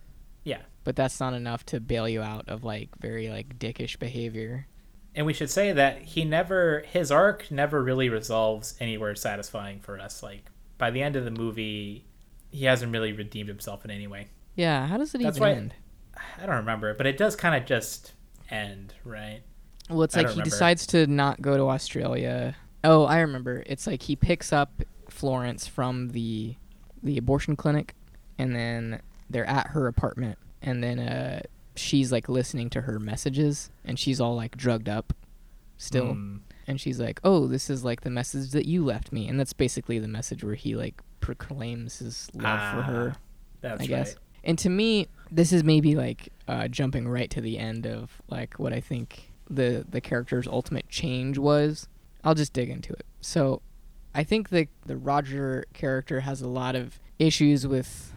[0.45, 0.61] Yeah.
[0.85, 4.67] But that's not enough to bail you out of like very like dickish behavior.
[5.15, 9.99] And we should say that he never his arc never really resolves anywhere satisfying for
[9.99, 10.23] us.
[10.23, 12.05] Like by the end of the movie,
[12.51, 14.29] he hasn't really redeemed himself in any way.
[14.57, 15.75] Yeah, how does it That's even end?
[16.41, 18.13] I don't remember, but it does kind of just
[18.51, 19.41] end, right?
[19.91, 20.51] Well, it's I like he remember.
[20.51, 22.57] decides to not go to Australia.
[22.83, 23.63] Oh, I remember.
[23.67, 26.57] It's like he picks up Florence from the
[27.03, 27.95] the abortion clinic,
[28.39, 31.43] and then they're at her apartment, and then uh,
[31.77, 35.13] she's like listening to her messages, and she's all like drugged up,
[35.77, 36.41] still, Mm.
[36.67, 39.53] and she's like, "Oh, this is like the message that you left me," and that's
[39.53, 43.13] basically the message where he like proclaims his love for her.
[43.17, 43.19] Ah,
[43.61, 44.09] That's I guess.
[44.11, 44.19] right.
[44.47, 48.59] And to me, this is maybe like uh, jumping right to the end of like
[48.59, 51.89] what I think the the character's ultimate change was.
[52.23, 53.05] I'll just dig into it.
[53.21, 53.61] So,
[54.15, 58.13] I think the the Roger character has a lot of issues with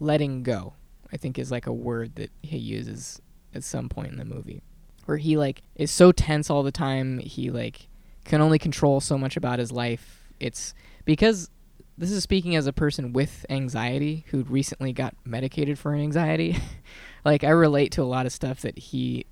[0.00, 0.74] letting go.
[1.12, 3.20] I think is like a word that he uses
[3.54, 4.62] at some point in the movie,
[5.04, 7.18] where he like is so tense all the time.
[7.18, 7.88] He like
[8.24, 10.32] can only control so much about his life.
[10.40, 11.50] It's because
[11.98, 16.56] this is speaking as a person with anxiety who recently got medicated for anxiety.
[17.24, 19.26] like I relate to a lot of stuff that he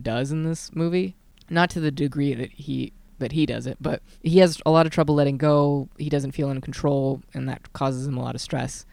[0.00, 1.16] does in this movie,
[1.50, 4.84] not to the degree that he that he does it, but he has a lot
[4.84, 5.88] of trouble letting go.
[5.96, 8.84] He doesn't feel in control, and that causes him a lot of stress.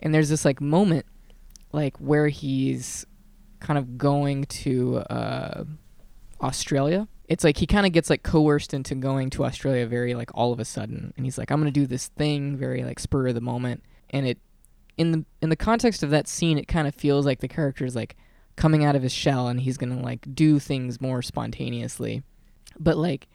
[0.00, 1.06] And there's this like moment,
[1.72, 3.06] like where he's
[3.60, 5.64] kind of going to uh,
[6.40, 7.08] Australia.
[7.28, 10.52] It's like he kind of gets like coerced into going to Australia very like all
[10.52, 13.34] of a sudden, and he's like, "I'm gonna do this thing," very like spur of
[13.34, 14.38] the moment, and it
[14.98, 17.84] in the in the context of that scene, it kind of feels like the character
[17.86, 18.16] is like
[18.56, 22.22] coming out of his shell, and he's gonna like do things more spontaneously,
[22.78, 23.28] but like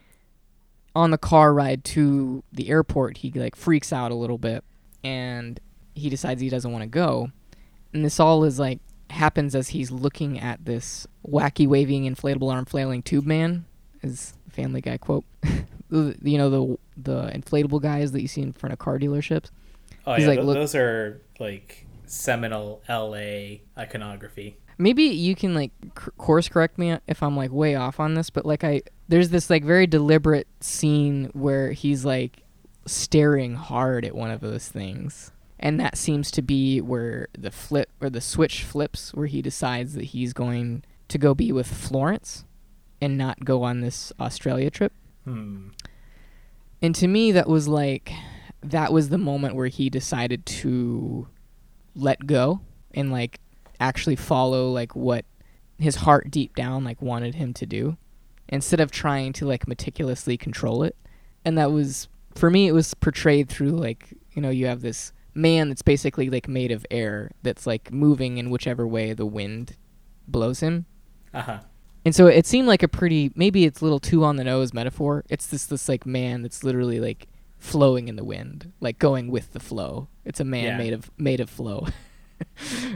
[0.96, 4.64] on the car ride to the airport, he like freaks out a little bit,
[5.04, 5.60] and
[5.96, 7.32] he decides he doesn't want to go,
[7.98, 8.80] and this all is like
[9.10, 13.66] happens as he's looking at this wacky waving inflatable arm flailing tube man
[14.04, 15.26] is family guy quote.
[15.90, 19.52] You know the the inflatable guys that you see in front of car dealerships?
[20.06, 24.58] Oh He's yeah, like, look- those are like seminal LA iconography.
[24.78, 28.30] maybe you can like c- course correct me if i'm like way off on this
[28.30, 32.44] but like i there's this like very deliberate scene where he's like
[32.86, 37.90] staring hard at one of those things and that seems to be where the flip
[38.00, 42.46] or the switch flips where he decides that he's going to go be with florence
[43.02, 44.94] and not go on this australia trip
[45.28, 45.68] Hmm.
[46.82, 48.14] And to me, that was like,
[48.64, 51.28] that was the moment where he decided to
[51.96, 52.62] let go
[52.94, 53.40] and like
[53.80, 55.26] actually follow like what
[55.80, 57.98] his heart deep down like wanted him to do
[58.48, 60.96] instead of trying to like meticulously control it.
[61.44, 65.12] And that was, for me, it was portrayed through like, you know, you have this
[65.38, 69.76] man that's basically like made of air that's like moving in whichever way the wind
[70.28, 70.86] blows him.
[71.34, 71.60] Uh huh.
[72.04, 74.74] And so it seemed like a pretty maybe it's a little too on the nose
[74.74, 75.24] metaphor.
[75.30, 77.28] It's this this like man that's literally like
[77.60, 80.08] flowing in the wind, like going with the flow.
[80.26, 80.78] It's a man Yeah.
[80.78, 81.88] made of made of flow.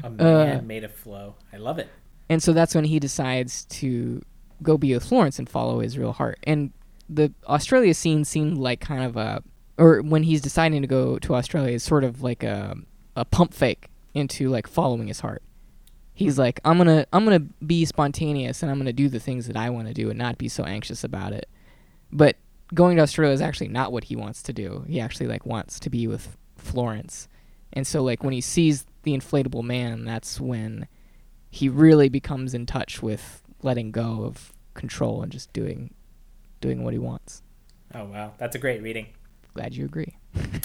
[0.04, 1.36] A man Uh, made of flow.
[1.54, 1.90] I love it.
[2.30, 4.22] and so that's when he decides to
[4.64, 6.40] go be with Florence and follow his real heart.
[6.44, 6.72] And
[7.10, 9.44] the Australia scene seemed like kind of a
[9.78, 12.76] or when he's deciding to go to Australia is sort of like a
[13.16, 15.44] a pump fake into like following his heart.
[16.14, 19.58] He's like, I'm gonna I'm gonna be spontaneous and I'm gonna do the things that
[19.58, 21.50] I want to do and not be so anxious about it.
[22.12, 22.38] But
[22.74, 24.86] going to Australia is actually not what he wants to do.
[24.88, 27.28] He actually like wants to be with Florence.
[27.74, 30.88] And so like when he sees the inflatable man, that's when
[31.50, 35.94] he really becomes in touch with letting go of control and just doing
[36.60, 37.42] doing what he wants.
[37.94, 39.08] Oh wow, that's a great reading.
[39.54, 40.18] Glad you agree.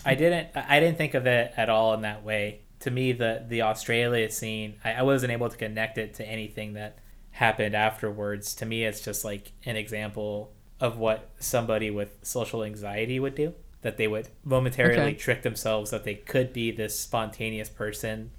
[0.05, 2.61] I didn't I didn't think of it at all in that way.
[2.81, 6.75] To me, the the Australia scene, I, I wasn't able to connect it to anything
[6.75, 6.99] that
[7.33, 8.55] happened afterwards.
[8.57, 13.55] To me, it's just like an example of what somebody with social anxiety would do.
[13.83, 15.15] That they would momentarily Okay.
[15.15, 18.31] trick themselves that they could be this spontaneous person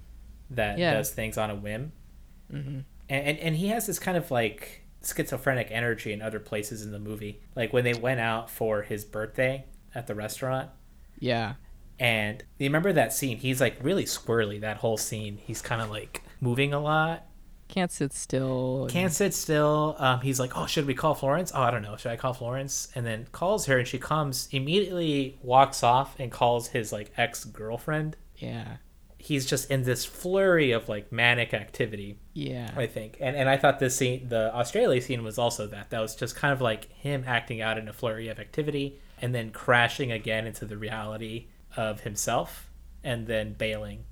[0.50, 0.94] that Yeah.
[0.94, 1.92] does things on a whim.
[2.50, 2.80] hmm
[3.10, 6.90] and, and and he has this kind of like schizophrenic energy in other places in
[6.92, 9.64] the movie like when they went out for his birthday
[9.98, 10.70] at the restaurant
[11.18, 11.54] Yeah.
[11.98, 15.90] and you remember that scene he's like really squirrely that whole scene he's kind of
[15.90, 17.26] like moving a lot
[17.66, 18.82] Can't sit still.
[18.84, 21.82] and- can't sit still um, he's like oh should we call florence oh i don't
[21.82, 26.14] know should i call florence and then calls her and she comes immediately walks off
[26.20, 28.76] and calls his like ex-girlfriend Yeah.
[29.18, 32.70] he's just in this flurry of like manic activity Yeah.
[32.76, 33.16] I think.
[33.20, 35.90] And and I thought this scene, the Australia scene, was also that.
[35.90, 39.34] That was just kind of like him acting out in a flurry of activity and
[39.34, 42.70] then crashing again into the reality of himself
[43.02, 44.04] and then bailing.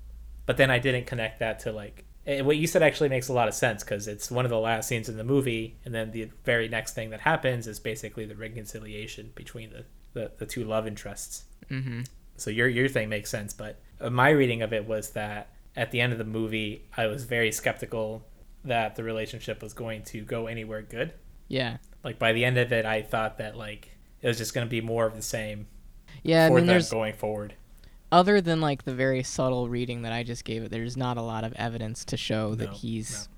[0.45, 3.47] But then I didn't connect that to like what you said actually makes a lot
[3.47, 6.29] of sense because it's one of the last scenes in the movie, and then the
[6.43, 10.87] very next thing that happens is basically the reconciliation between the the, the two love
[10.87, 11.45] interests.
[11.69, 12.01] Mm-hmm.
[12.35, 15.91] So your your thing makes sense, but uh, my reading of it was that at
[15.91, 18.25] the end of the movie, I was very skeptical
[18.65, 21.13] that the relationship was going to go anywhere good.
[21.47, 21.77] Yeah.
[22.03, 24.69] Like by the end of it, I thought that like it was just going to
[24.69, 25.67] be more of the same
[26.23, 27.53] Yeah, for I mean, them there's going forward.
[28.11, 30.71] other than like the very subtle reading that I just gave it.
[30.71, 33.29] There's not a lot of evidence to show that No, he's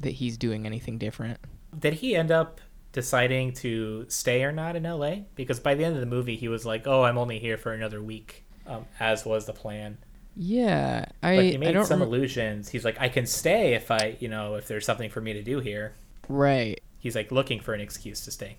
[0.00, 1.38] that he's doing anything different.
[1.78, 2.60] Did he end up
[2.92, 5.16] deciding to stay or not in LA?
[5.34, 7.72] Because by the end of the movie, he was like, "Oh, I'm only here for
[7.72, 9.98] another week," um, as was the plan.
[10.36, 12.68] Yeah, I But he I made some remem- illusions.
[12.68, 15.42] He's like, "I can stay if I, you know, if there's something for me to
[15.42, 15.94] do here."
[16.28, 16.80] right.
[17.00, 18.58] He's like looking for an excuse to stay.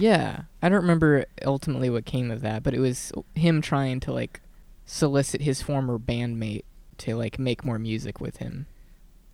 [0.00, 4.12] Yeah, I don't remember ultimately what came of that, but it was him trying to
[4.12, 4.40] like
[4.86, 6.64] solicit his former bandmate
[6.98, 8.64] to like make more music with him.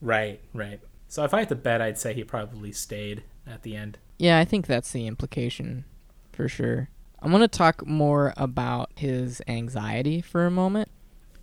[0.00, 0.80] Right, right.
[1.06, 3.98] So if I had to bet, I'd say he probably stayed at the end.
[4.18, 5.84] Yeah, I think that's the implication
[6.32, 6.88] for sure.
[7.22, 10.90] I want to talk more about his anxiety for a moment,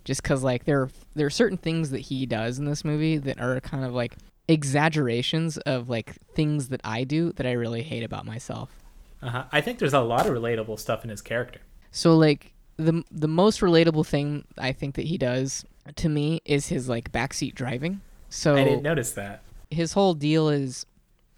[0.04, 3.16] just because like there are, there are certain things that he does in this movie
[3.16, 4.16] that are kind of like
[4.48, 8.83] exaggerations of like things that I do that I really hate about myself.
[9.24, 9.44] Uh-huh.
[9.52, 11.60] I think there's a lot of relatable stuff in his character.
[11.90, 15.64] So like the the most relatable thing I think that he does
[15.96, 18.00] to me is his like backseat driving.
[18.28, 19.42] So I didn't notice that.
[19.70, 20.84] his whole deal is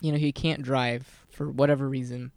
[0.00, 2.32] you know he can't drive for whatever reason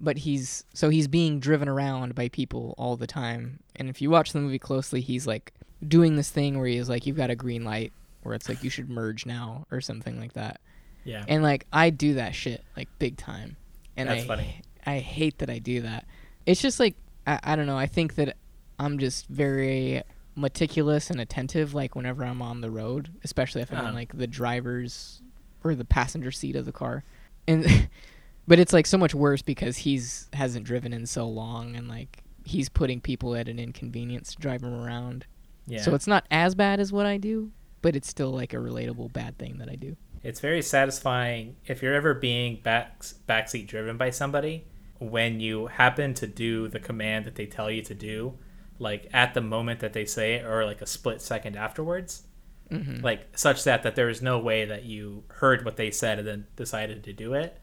[0.00, 4.08] but he's so he's being driven around by people all the time and if you
[4.10, 5.52] watch the movie closely he's like
[5.86, 8.70] doing this thing where he's like you've got a green light where it's like you
[8.70, 10.58] should merge now or something like that
[11.04, 11.24] Yeah.
[11.28, 13.56] and like i do that shit like big time
[13.96, 14.62] and That's I, funny.
[14.86, 16.06] I hate that i do that.
[16.46, 17.78] It's just like I, I don't know.
[17.78, 18.36] I think that
[18.78, 20.02] i'm just very
[20.36, 23.88] meticulous and attentive like whenever i'm on the road especially if i'm Uh-huh.
[23.88, 25.20] in like the driver's
[25.62, 27.04] or the passenger seat of the car.
[27.46, 27.88] And
[28.48, 32.22] but it's like so much worse because he's hasn't driven in so long and like
[32.44, 35.26] he's putting people at an inconvenience to drive him around.
[35.66, 35.82] Yeah.
[35.82, 39.12] so it's not as bad as what i do but it's still like a relatable
[39.12, 39.96] bad thing that i do.
[40.22, 44.64] It's very satisfying if you're ever being back backseat driven by somebody
[45.00, 48.38] when you happen to do the command that they tell you to do,
[48.78, 52.22] like at the moment that they say it or like a split second afterwards,
[52.70, 53.02] mm-hmm.
[53.02, 56.28] like such that that there is no way that you heard what they said and
[56.28, 57.58] then decided to do it,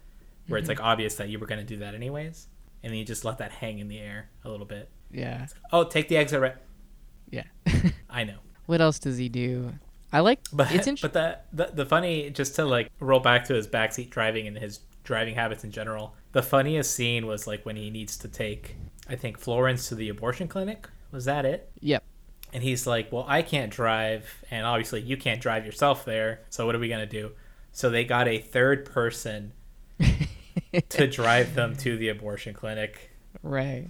[0.48, 2.48] where it's like obvious that you were going to do that anyways,
[2.84, 4.90] and then you just let that hang in the air a little bit.
[5.12, 6.56] yeah Oh, take the exit right.
[7.30, 7.44] yeah
[8.10, 8.40] I know.
[8.66, 9.74] what else does he do
[10.12, 13.44] i like But it's interesting but the, the the funny just to like roll back
[13.46, 16.14] to his backseat driving and his driving habits in general.
[16.38, 18.76] The funniest scene was like when he needs to take
[19.10, 20.88] I think Florence to the abortion clinic.
[21.12, 21.72] Was that it?
[21.80, 22.04] yep
[22.54, 26.42] And he's like, "Well, I can't drive, and obviously you can't drive yourself there.
[26.52, 27.32] So what are we gonna do?"
[27.72, 29.54] So they got a third person
[30.90, 33.10] to drive them to the abortion clinic.
[33.42, 33.88] right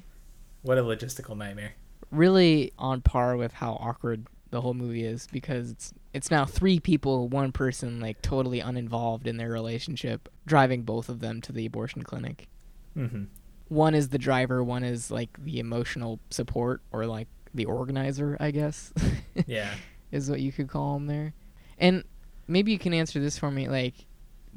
[0.62, 1.73] What a logistical nightmare.
[2.12, 6.79] really on par with how awkward the whole movie is because it's it's now three
[6.79, 11.65] people, one person like totally uninvolved in their relationship, driving both of them to the
[11.65, 12.47] abortion clinic.
[12.93, 13.25] hmm
[13.67, 18.51] One is the driver, one is like the emotional support or like the organizer, I
[18.51, 18.93] guess,
[19.47, 19.73] Yeah.
[20.12, 21.33] is what you could call him there.
[21.77, 22.03] And
[22.47, 23.93] maybe you can answer this for me like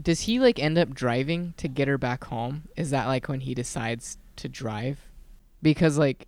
[0.00, 2.62] does he like end up driving to get her back home?
[2.76, 4.98] Is that like when he decides to drive?
[5.60, 6.26] Because like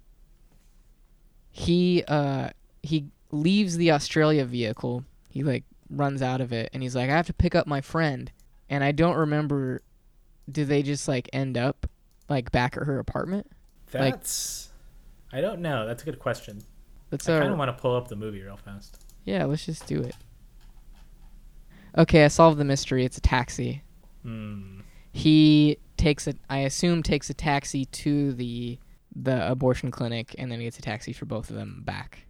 [1.50, 2.50] he uh
[2.82, 5.04] he leaves the Australia vehicle.
[5.30, 7.80] He like runs out of it and he's like I have to pick up my
[7.80, 8.30] friend.
[8.70, 9.82] And I don't remember
[10.50, 11.86] do they just like end up
[12.28, 13.50] like back at her apartment?
[13.92, 14.70] Like- That's
[15.32, 15.86] I don't know.
[15.86, 16.62] That's a good question.
[17.10, 19.02] Let's I kind of want to pull up the movie real fast.
[19.24, 20.14] Yeah, let's just do it.
[21.96, 23.04] Okay, I solved the mystery.
[23.04, 23.82] It's a taxi.
[24.22, 24.80] Hmm.
[25.12, 28.78] He takes a I assume takes a taxi to the
[29.14, 32.26] the abortion clinic and then he gets a taxi for both of them back.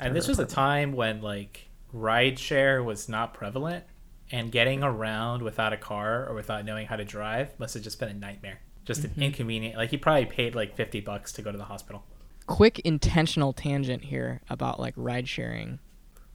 [0.00, 3.84] And this was a time when like rideshare was not prevalent,
[4.32, 8.00] and getting around without a car or without knowing how to drive must have just
[8.00, 8.60] been a nightmare.
[8.84, 9.16] Just Mhm.
[9.16, 9.76] an inconvenient.
[9.76, 12.04] Like he probably paid like fifty bucks to go to the hospital.
[12.46, 15.78] Quick intentional tangent here about like ride sharing.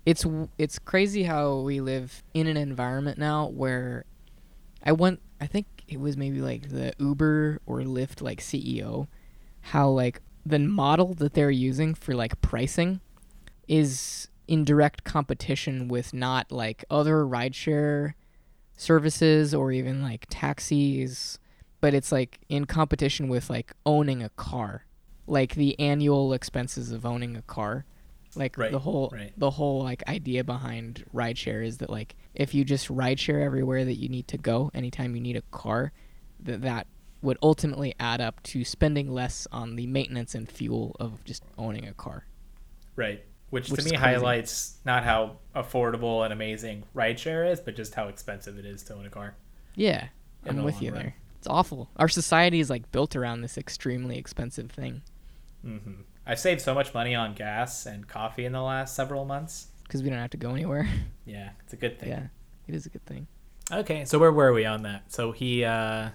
[0.06, 0.26] It's
[0.58, 4.06] it's crazy how we live in an environment now where
[4.82, 9.08] I went I think it was maybe like the Uber or Lyft like CEO
[9.62, 13.02] how like the model that they're using for like pricing
[13.70, 18.14] is in direct competition with not like other rideshare
[18.76, 21.38] services or even like taxis,
[21.80, 24.86] but it's like in competition with like owning a car,
[25.28, 27.86] like the annual expenses of owning a car.
[28.36, 29.34] Like Right, the whole right.
[29.38, 33.96] the whole like idea behind rideshare is that like if you just rideshare everywhere that
[33.96, 35.92] you need to go, anytime you need a car,
[36.42, 36.88] that that
[37.22, 41.88] would ultimately add up to spending less on the maintenance and fuel of just owning
[41.88, 42.26] a car.
[42.96, 43.24] Right.
[43.50, 48.08] Which, Which to me highlights not how affordable and amazing rideshare is, but just how
[48.08, 49.36] expensive it is to own a car.
[49.76, 50.10] Yeah,
[50.46, 51.00] I'm with you run.
[51.02, 51.16] there.
[51.40, 51.90] It's awful.
[51.98, 55.02] Our society is like built around this extremely expensive thing
[55.64, 55.78] hmm
[56.26, 59.68] I've saved so much money on gas and coffee in the last several months.
[59.84, 60.88] because we don't have to go anywhere.
[61.26, 62.10] Yeah, it's a good thing.
[62.10, 62.28] yeah,
[62.68, 63.28] it is a good thing.
[63.72, 65.12] Okay, so where were we on that?
[65.12, 66.10] So he, uh,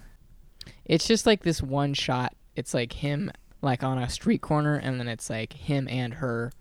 [0.85, 2.33] It's just like this one shot.
[2.55, 6.51] It's like him like on a street corner, and then it's like him and her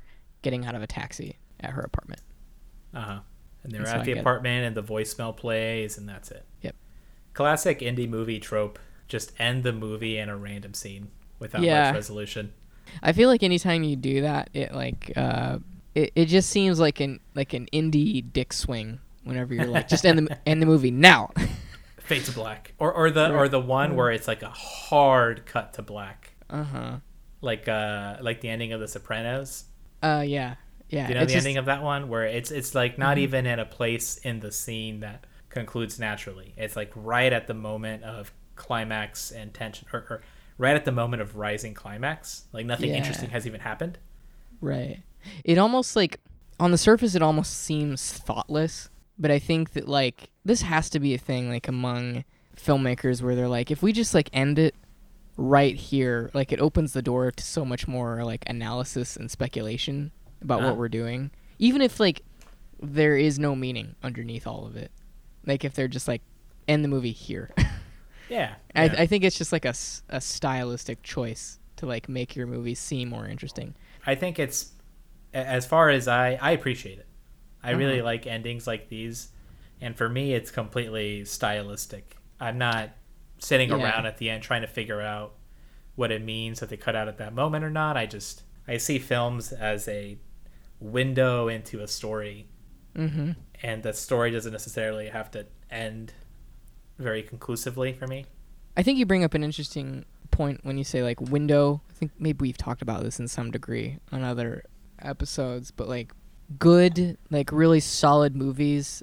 [0.45, 2.21] getting out of a taxi at her apartment.
[2.95, 3.19] uh huh.
[3.65, 4.19] And they're how at I the it.
[4.19, 6.45] apartment, and the voicemail plays, and that's it.
[6.63, 6.77] Yep.
[7.33, 8.79] Classic indie movie trope:
[9.09, 11.87] just end the movie in a random scene without Yeah.
[11.87, 12.53] much resolution.
[13.03, 15.59] I feel like anytime you do that, it like uh,
[15.95, 19.01] it, it just seems like an like an indie dick swing.
[19.25, 21.31] Whenever you're like, just end the end the movie now.
[22.01, 25.73] Fade to black, or or the or the one where it's like a hard cut
[25.73, 26.97] to black, uh huh.
[27.41, 29.65] like uh like the ending of The Sopranos.
[30.05, 30.55] Uh yeah
[30.91, 31.09] yeah.
[31.09, 33.21] You know the just- ending of that one where it's it's like not Mhm.
[33.21, 36.53] even in a place in the scene that concludes naturally.
[36.57, 40.23] It's like right at the moment of climax and tension, or, or
[40.59, 42.45] right at the moment of rising climax.
[42.53, 42.97] Like nothing Yeah.
[42.97, 43.99] interesting has even happened.
[44.61, 45.03] Right.
[45.45, 46.21] It almost like
[46.61, 51.01] on the surface it almost seems thoughtless, but I think that like this has to
[51.01, 52.25] be a thing like among
[52.57, 54.74] filmmakers where they're like if we just like end it
[55.37, 60.13] right here, like it opens the door to so much more like analysis and speculation
[60.43, 60.67] about Ah.
[60.69, 61.31] what we're doing.
[61.59, 62.23] Even if like
[62.81, 64.91] there is no meaning underneath all of it.
[65.47, 66.23] Like if they're just like
[66.69, 67.51] end the movie here.
[68.31, 68.95] Yeah, I, yeah.
[69.01, 69.75] I think it's just like a,
[70.09, 73.75] a stylistic choice to like make your movie seem more interesting.
[74.07, 74.73] I think it's
[75.35, 77.07] as far as I I appreciate it.
[77.63, 78.07] I really Uh-huh.
[78.07, 79.29] like endings like these,
[79.79, 82.17] and for me, it's completely stylistic.
[82.41, 82.93] I'm not
[83.45, 83.77] sitting Yeah.
[83.77, 85.35] around at the end trying to figure out
[85.95, 87.97] what it means that they cut out at that moment or not.
[87.97, 90.17] I just I see films as a
[90.81, 92.47] window into a story,
[92.97, 93.33] Mm-hmm.
[93.63, 96.13] and the story doesn't necessarily have to end
[96.99, 98.25] very conclusively for me.
[98.77, 101.81] I think you bring up an interesting point when you say like window.
[101.91, 104.65] I think maybe we've talked about this in some degree on other
[105.01, 106.13] episodes, but like
[106.59, 109.03] good, like really solid movies,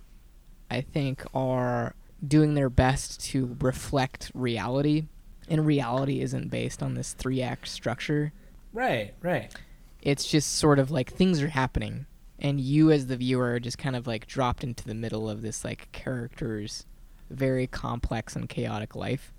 [0.69, 1.93] I think are
[2.25, 5.05] doing their best to reflect reality.
[5.49, 8.31] And reality isn't based on this three act structure.
[8.73, 9.53] Right, right.
[10.01, 12.05] It's just sort of like things are happening
[12.41, 15.41] and you as the viewer are just kind of like dropped into the middle of
[15.41, 16.85] this like character's
[17.29, 19.31] very complex and chaotic life.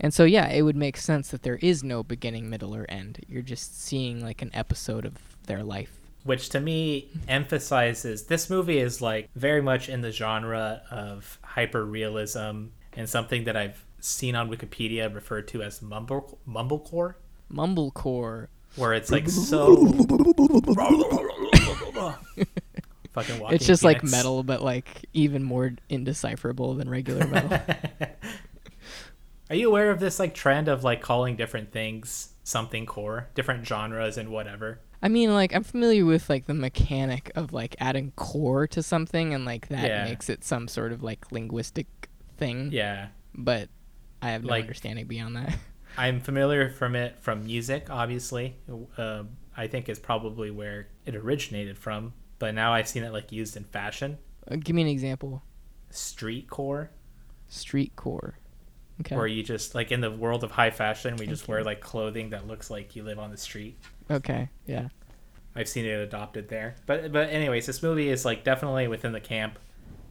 [0.00, 3.20] And so yeah, it would make sense that there is no beginning, middle or end.
[3.28, 5.14] You're just seeing like an episode of
[5.46, 5.97] their life.
[6.28, 11.82] Which to me emphasizes this movie is like very much in the genre of hyper
[11.82, 17.14] realism and something that I've seen on Wikipedia referred to as mumble mumblecore,
[17.50, 18.48] Mumblecore.
[18.76, 19.74] where it's like so
[23.14, 27.58] fucking walking it's just like metal but like even more indecipherable than regular metal.
[29.48, 33.66] Are you aware of this like trend of like calling different things something core, different
[33.66, 34.80] genres and whatever?
[35.02, 39.32] I mean, like I'm familiar with like the mechanic of like adding core to something,
[39.34, 40.04] and like that Yeah.
[40.04, 41.86] makes it some sort of like linguistic
[42.36, 42.70] thing.
[42.72, 43.08] Yeah.
[43.34, 43.68] But
[44.20, 45.56] I have no Like- understanding beyond that.
[45.96, 48.56] I'm familiar from it from music, obviously.
[48.96, 49.24] Uh,
[49.56, 52.12] I think is probably where it originated from.
[52.38, 55.42] But now I've seen it like used in fashion, Uh, give me an example.
[55.90, 56.90] street core,
[57.48, 58.38] Street core.
[59.00, 59.14] Okay.
[59.16, 62.30] where you just like in the world of high fashion, we just wear like clothing
[62.30, 63.78] that looks like you live on the street.
[64.10, 64.48] Okay.
[64.66, 64.88] Yeah.
[65.54, 66.76] I've seen it adopted there.
[66.86, 69.58] But but anyways, this movie is like definitely within the camp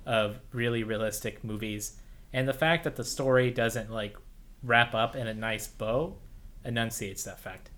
[0.05, 1.97] of really realistic movies.
[2.33, 4.17] And the fact that the story doesn't like
[4.63, 6.17] wrap up in a nice bow
[6.65, 7.69] enunciates that fact.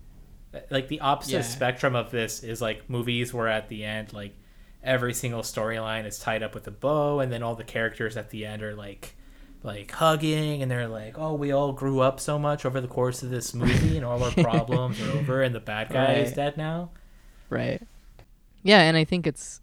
[0.70, 1.42] Like the opposite Yeah.
[1.42, 4.34] spectrum of this is like movies where at the end like
[4.82, 8.30] every single storyline is tied up with a bow and then all the characters at
[8.30, 9.14] the end are like
[9.62, 13.22] like hugging and they're like, "Oh, we all grew up so much over the course
[13.22, 16.56] of this movie and all our problems are over and the bad guy is dead
[16.56, 16.90] now."
[17.48, 17.82] Right.
[18.62, 19.60] Yeah, and I think it's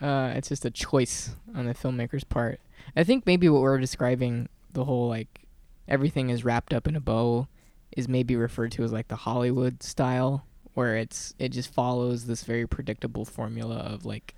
[0.00, 2.60] uh it's just a choice on the filmmaker's part.
[2.96, 5.42] I think maybe what we're describing the whole like
[5.88, 7.48] everything is wrapped up in a bow
[7.92, 12.42] is maybe referred to as like the Hollywood style where it's it just follows this
[12.44, 14.34] very predictable formula of like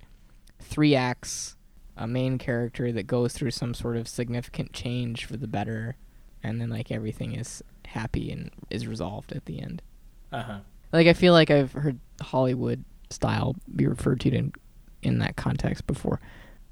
[0.59, 1.55] three acts,
[1.97, 5.97] a main character that goes through some sort of significant change for the better
[6.43, 9.81] and then like everything is happy and is resolved at the end.
[10.31, 10.59] Uh-huh.
[10.93, 14.53] Like I feel like I've heard Hollywood style be referred to in
[15.01, 16.19] in that context before.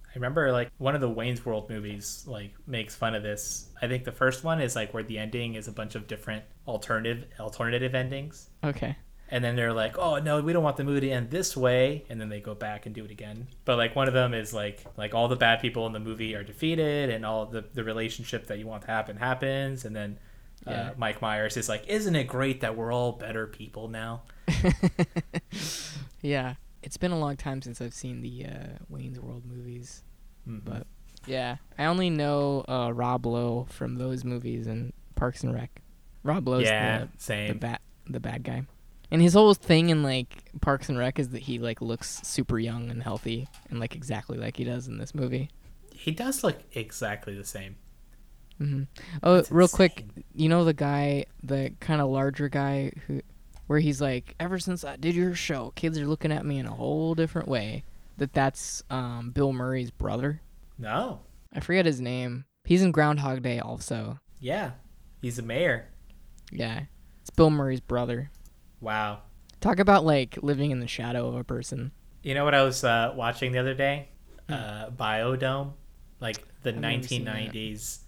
[0.07, 3.69] I remember like one of the Wayne's World movies like makes fun of this.
[3.81, 6.43] I think the first one is like where the ending is a bunch of different
[6.67, 8.49] alternative alternative endings.
[8.63, 8.95] Okay.
[9.29, 12.05] And then they're like, "Oh no, we don't want the movie to end this way,"
[12.09, 13.47] and then they go back and do it again.
[13.65, 16.35] But like one of them is like like all the bad people in the movie
[16.35, 20.19] are defeated, and all the the relationship that you want to happen happens, and then
[20.67, 20.91] uh, Yeah.
[20.97, 24.21] Mike Myers is like, "Isn't it great that we're all better people now?"
[26.21, 26.55] Yeah.
[26.83, 30.03] It's been a long time since I've seen the uh, Wayne's World movies,
[30.47, 30.61] Mhm.
[30.63, 30.85] but
[31.25, 35.81] yeah, I only know uh, Rob Lowe from those movies and Parks and Rec.
[36.21, 37.57] Rob Lowe's yeah, the, the same.
[37.57, 38.65] bad the bad guy.
[39.11, 42.57] And his whole thing in like Parks and Rec is that he like looks super
[42.59, 45.49] young and healthy and like exactly like he does in this movie.
[45.93, 47.75] He does look exactly the same.
[48.57, 48.83] hmm
[49.23, 53.21] Oh, That's real quick, you know the guy, the kind of larger guy who,
[53.67, 56.65] where he's like, ever since I did your show, kids are looking at me in
[56.65, 57.83] a whole different way.
[58.17, 60.41] That that's um, Bill Murray's brother.
[60.77, 61.21] No,
[61.53, 62.45] I forget his name.
[62.63, 64.19] He's in Groundhog Day also.
[64.39, 64.71] yeah,
[65.21, 65.89] he's a mayor.
[66.51, 66.83] Yeah,
[67.21, 68.31] it's Bill Murray's brother.
[68.85, 69.21] Wow.
[69.61, 71.91] Talk about like living in the shadow of a person.
[72.21, 74.09] You know what I was uh, watching the other day?
[74.47, 75.73] Uh, Biodome,
[76.19, 76.69] like the.
[76.69, 77.35] I've never seen that.
[77.35, 77.99] 1990s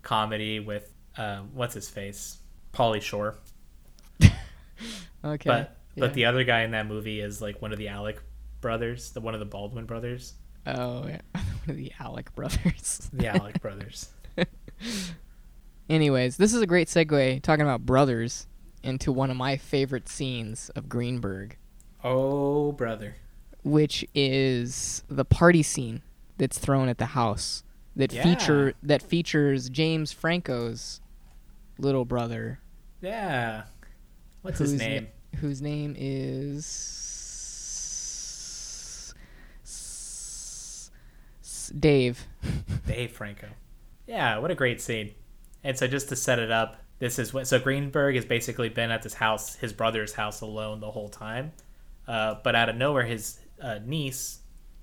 [0.00, 2.38] comedy with um, what's his face,
[2.72, 3.36] Pauly Shore.
[5.24, 5.48] Okay.
[5.48, 6.00] But yeah.
[6.00, 8.20] but the other guy in that movie is like one of the Alec
[8.60, 10.32] brothers, the one of the Baldwin brothers,
[10.66, 13.08] oh yeah, one of the Alec brothers.
[13.12, 14.08] the Alec brothers.
[15.88, 18.48] Anyways, this is a great segue talking about brothers
[18.82, 21.56] into one of my favorite scenes of Greenberg.
[22.04, 23.16] Oh brother,
[23.62, 26.02] which is the party scene
[26.38, 27.62] that's thrown at the house
[27.94, 28.22] that Yeah.
[28.22, 31.00] feature that features James Franco's
[31.78, 32.60] little brother,
[33.00, 33.64] yeah.
[34.42, 35.08] What's his name?
[35.40, 36.66] whose name is
[39.64, 40.90] S-
[41.42, 42.26] S- Dave.
[42.86, 43.48] Dave Franco.
[44.06, 45.12] Yeah, what a great scene.
[45.64, 48.92] And so just to set it up, this is what so Greenberg has basically been
[48.92, 51.50] at this house, his brother's house alone the whole time.
[52.06, 54.38] Uh, but out of nowhere, his uh, niece,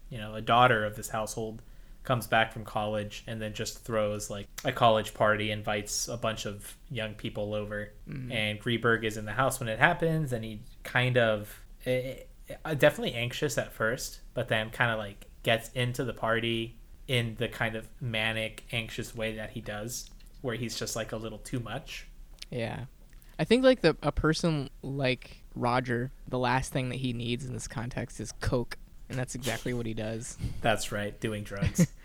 [0.09, 1.61] you know, a daughter of this household,
[2.03, 6.45] comes back from college and then just throws like a college party, invites a bunch
[6.45, 7.93] of young people over,
[8.33, 12.15] and Greenberg is in the house when it happens, and he kind of eh,
[12.49, 16.75] eh, definitely anxious at first, but then kind of like gets into the party
[17.07, 20.09] in the kind of manic, anxious way that he does,
[20.41, 22.07] where he's just like a little too much.
[22.49, 22.85] Yeah.
[23.37, 27.53] I think like the a person like Roger, the last thing that he needs in
[27.53, 28.77] this context is coke,
[29.07, 30.37] and that's exactly what he does.
[30.61, 31.87] That's right, doing drugs.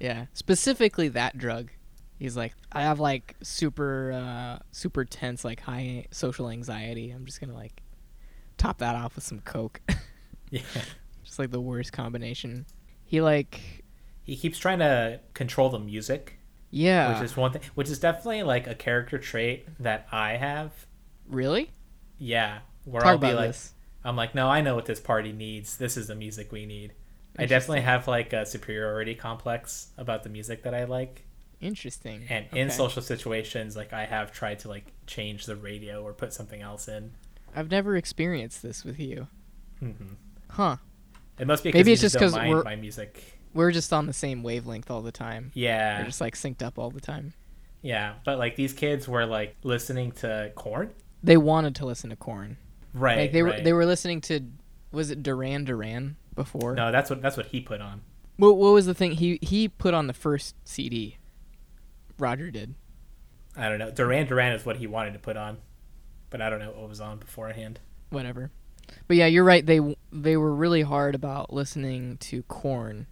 [0.00, 1.70] Yeah, specifically that drug.
[2.20, 7.10] He's like, I have like super, uh, super tense, like high social anxiety.
[7.10, 7.82] I'm just gonna like
[8.58, 9.80] top that off with some coke.
[10.50, 10.60] yeah.
[11.24, 12.64] just like the worst combination.
[13.04, 13.82] He like,
[14.22, 16.37] He keeps trying to control the music,
[16.70, 20.72] yeah, which is one thing, which is definitely like a character trait that I have.
[21.28, 21.70] really
[22.18, 23.72] Yeah, where talk I'll be like, this.
[24.04, 25.76] I'm like, no, I know what this party needs.
[25.76, 26.92] This is the music we need.
[27.38, 31.24] I definitely have like a superiority complex about the music that I like.
[31.60, 32.22] Interesting.
[32.28, 36.32] And in social situations, like I have tried to like change the radio or put
[36.32, 37.12] something else in.
[37.54, 39.26] I've never experienced this with you,
[39.80, 39.92] hmm
[40.50, 40.76] huh?
[41.38, 43.37] It must be Maybe it's just don't 'cause mind we're- my music.
[43.54, 45.50] We're just on the same wavelength all the time.
[45.54, 47.32] Yeah, We're just like synced up all the time.
[47.82, 48.14] yeah.
[48.24, 50.90] But like these kids were like listening to Korn,
[51.22, 52.56] They wanted to listen to Korn.
[52.94, 53.18] right?
[53.18, 54.40] Like they were they were listening to
[54.92, 56.74] was it Duran Duran before?
[56.74, 58.02] No, that's what that's what he put on.
[58.36, 61.16] What what was the thing he he put on the first CD?
[62.18, 62.74] Roger did.
[63.56, 63.90] I don't know.
[63.90, 65.58] Duran Duran is what he wanted to put on,
[66.30, 67.80] but I don't know what was on beforehand.
[68.10, 68.50] Whatever.
[69.06, 69.64] But yeah, you're right.
[69.64, 73.06] They they were really hard about listening to Korn,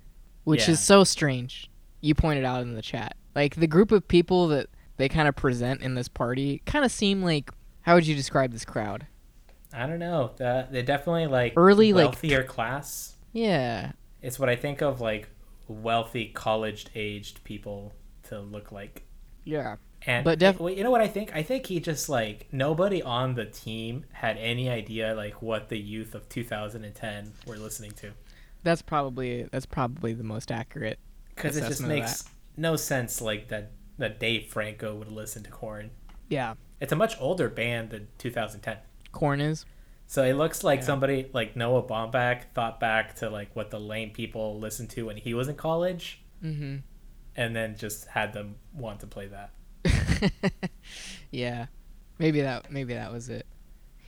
[0.47, 0.72] which Yeah.
[0.72, 1.68] is so strange.
[2.01, 3.16] You pointed out in the chat.
[3.34, 6.92] Like the group of people that they kind of present in this party kind of
[6.92, 7.51] seem like
[7.82, 9.07] how would you describe this crowd?
[9.72, 10.30] I don't know.
[10.36, 13.16] The, they're definitely like Early, like- wealthier class.
[13.32, 13.92] Yeah.
[14.22, 15.28] It's what I think of like
[15.68, 17.92] wealthy college aged people
[18.28, 19.03] to look like.
[19.44, 19.76] Yeah.
[20.07, 21.34] And But def- you know what I think?
[21.34, 25.78] I think he just like nobody on the team had any idea like what the
[25.78, 28.12] youth of 2010 were listening to
[28.63, 30.99] That's probably that's probably the most accurate.
[31.35, 32.25] because it just makes
[32.57, 35.91] no sense like that that Dave Franco would listen to Korn.
[36.29, 36.55] Yeah.
[36.81, 38.77] It's a much older band than 2010.
[39.13, 39.65] Korn is.
[40.07, 40.87] So it looks like Yeah.
[40.87, 45.17] somebody like Noah Baumbach thought back to like what the lame people listened to when
[45.17, 46.83] he was in college, Mhm.
[47.37, 49.53] and then just had them want to play that.
[51.31, 51.67] yeah.
[52.19, 53.47] Maybe that maybe that was it.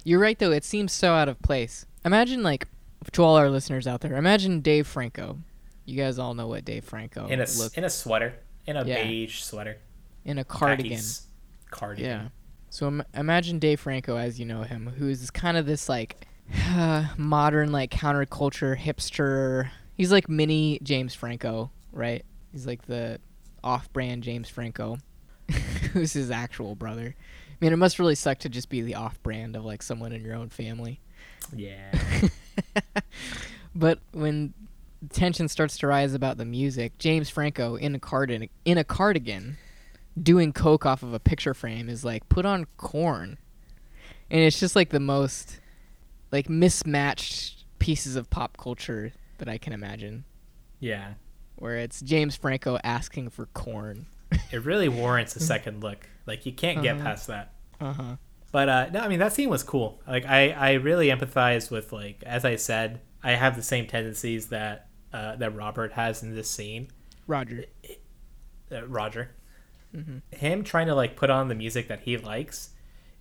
[0.05, 1.85] You're right though, it seems so out of place.
[2.05, 2.67] Imagine like
[3.13, 5.39] to all our listeners out there, imagine Dave Franco.
[5.85, 8.35] You guys all know what Dave Franco in a s- look in a sweater,
[8.67, 9.03] in a Yeah.
[9.05, 9.79] beige sweater,
[10.25, 10.91] in a cardigan.
[10.93, 11.27] Khakis
[11.71, 12.05] cardigan.
[12.05, 12.29] Yeah.
[12.71, 16.27] So Im- imagine Dave Franco as you know him, who's kind of this like
[17.17, 19.71] modern like counterculture hipster.
[19.95, 22.25] He's like mini James Franco, right?
[22.53, 23.21] He's like the
[23.65, 24.99] off-brand James Franco,
[25.93, 27.15] who's his actual brother.
[27.19, 30.23] I mean, it must really suck to just be the off-brand of like someone in
[30.25, 31.01] your own family.
[31.55, 31.91] Yeah.
[33.75, 34.55] But when
[35.13, 39.57] tension starts to rise about the music, James Franco in a cardigan, in a cardigan,
[40.21, 43.39] doing coke off of a picture frame is like put on Korn,
[44.31, 45.61] and it's just like the most
[46.33, 50.25] like mismatched pieces of pop culture that I can imagine.
[50.81, 51.15] Yeah.
[51.57, 54.07] Where it's James Franco asking for Korn.
[54.51, 56.09] It really warrants a second look.
[56.27, 57.05] Like you can't get Uh-huh.
[57.05, 57.53] past that.
[57.81, 58.17] Uh huh.
[58.51, 60.01] But uh, no, I mean that scene was cool.
[60.07, 64.47] Like I, I really empathize with like as I said, I have the same tendencies
[64.49, 66.89] that uh, that Robert has in this scene.
[67.27, 67.65] Roger.
[68.71, 69.31] Uh, Roger,
[69.95, 70.21] Mhm.
[70.31, 72.71] him trying to like put on the music that he likes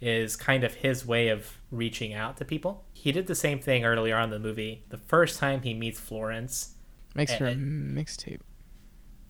[0.01, 2.85] is kind of his way of reaching out to people.
[2.93, 4.83] He did the same thing earlier on in the movie.
[4.89, 6.75] The first time he meets Florence,
[7.15, 8.41] Makes her a mixtape.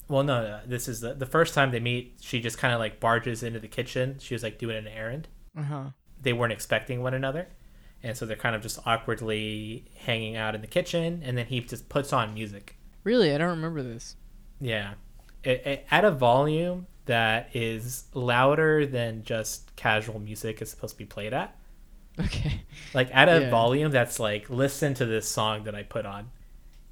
[0.08, 2.16] well, no, no this is the, the first time they meet.
[2.20, 4.16] She just kind of like barges into the kitchen.
[4.20, 5.28] She was like doing an errand.
[5.58, 5.84] Uh huh.
[6.22, 7.48] they weren't expecting one another
[8.02, 11.60] and so they're kind of just awkwardly hanging out in the kitchen and then he
[11.60, 14.16] just puts on music Really, I don't remember this.
[14.60, 14.94] yeah
[15.42, 20.98] it, it, at a volume that is louder than just casual music is supposed to
[20.98, 21.56] be played at
[22.20, 22.62] Okay.
[22.94, 23.50] like at a Yeah.
[23.50, 26.30] volume that's like listen to this song that i put on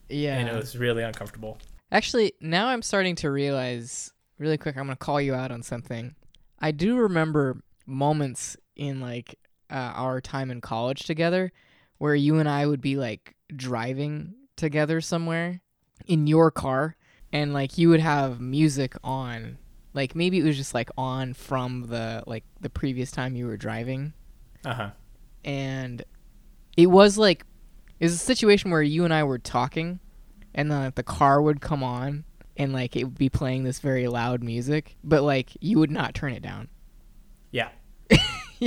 [0.08, 0.38] Yeah.
[0.38, 1.58] and it was really uncomfortable
[1.92, 4.76] Actually, now I'm starting to realize really quick.
[4.76, 6.16] I'm gonna call you out on something.
[6.58, 9.38] I do remember moments in like
[9.70, 11.52] uh, our time in college together
[11.98, 15.62] where you and I would be like driving together somewhere
[16.06, 16.96] in your car,
[17.32, 19.58] and like you would have music on.
[19.94, 23.56] Like maybe it was just like on from the like the previous time you were
[23.56, 24.12] driving,
[24.64, 24.90] uh-huh
[25.46, 26.02] and
[26.76, 27.46] it was like
[27.98, 30.00] it was a situation where you and I were talking,
[30.54, 32.24] and then like, the car would come on,
[32.58, 36.14] and like it would be playing this very loud music, but like you would not
[36.14, 36.68] turn it down.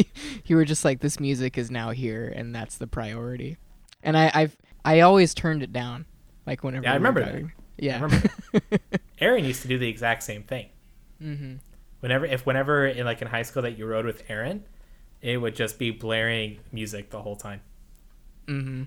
[0.46, 3.58] you were just like, this music is now here, and that's the priority.
[4.04, 6.06] And I, I've I always turned it down,
[6.46, 6.86] like whenever.
[6.86, 7.44] Yeah, I remember that.
[7.78, 7.98] Yeah.
[7.98, 8.30] I remember
[9.22, 10.70] aaron used to do the exact same thing
[11.22, 11.56] mm-hmm.
[12.00, 14.64] whenever if whenever in like in high school that you rode with aaron
[15.22, 17.62] it would just be blaring music the whole time
[18.48, 18.84] Mm-hmm.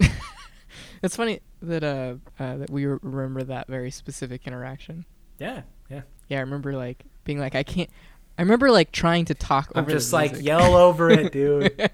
[1.02, 5.04] it's funny that uh, uh that we remember that very specific interaction.
[5.38, 7.90] yeah yeah Yeah, I remember like being like, I can't.
[8.38, 9.80] I remember like trying to talk over.
[9.80, 11.72] I'm just like yell over it, dude.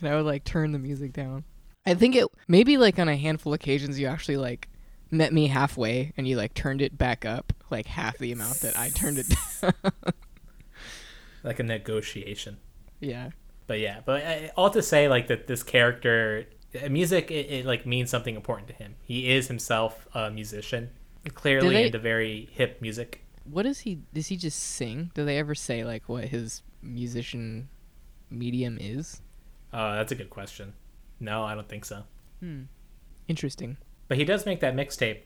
[0.00, 1.44] and I would like turn the music down.
[1.84, 4.68] I think it maybe like on a handful of occasions you actually like
[5.10, 8.76] met me halfway and you like turned it back up like half the amount that
[8.76, 9.26] I turned it
[9.62, 9.72] down.
[11.44, 12.58] like a negotiation.
[13.00, 13.30] yeah.
[13.68, 16.46] But yeah, but uh, all to say like that this character,
[16.80, 18.94] uh, music, it, it like means something important to him.
[19.02, 20.90] He is himself a musician,
[21.34, 23.24] clearly into very hip music.
[23.50, 24.00] What does he?
[24.12, 25.10] Does he just sing?
[25.14, 27.68] Do they ever say like what his musician
[28.30, 29.22] medium is?
[29.72, 30.72] Uh, that's a good question.
[31.20, 32.02] No, I don't think so.
[32.40, 32.62] Hmm.
[33.28, 33.76] Interesting.
[34.08, 35.22] But he does make that mixtape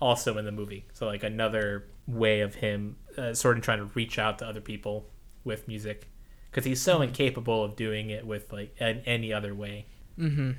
[0.00, 0.86] also in the movie.
[0.92, 4.60] So like another way of him uh, sort of trying to reach out to other
[4.60, 5.06] people
[5.44, 6.08] with music
[6.50, 9.86] because he's so incapable of doing it with like an, any other way.
[10.18, 10.52] Mm-hmm.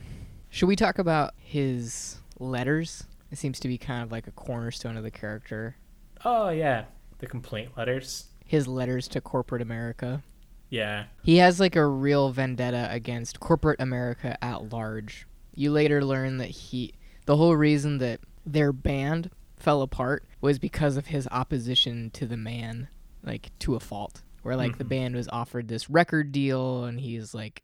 [0.49, 3.03] Should we talk about his letters?
[3.31, 5.77] It seems to be kind of like a cornerstone of the character.
[6.25, 6.85] Oh yeah,
[7.21, 8.25] the complaint letters.
[8.45, 10.23] His letters to corporate America.
[10.69, 15.27] Yeah, He has like a real vendetta against corporate America at large.
[15.53, 16.93] You later learn that he,
[17.25, 22.37] the whole reason that their band fell apart was because of his opposition to the
[22.37, 22.87] man,
[23.21, 24.21] like to a fault.
[24.43, 24.89] Where like the Mhm.
[24.89, 27.61] band was offered this record deal and he's like,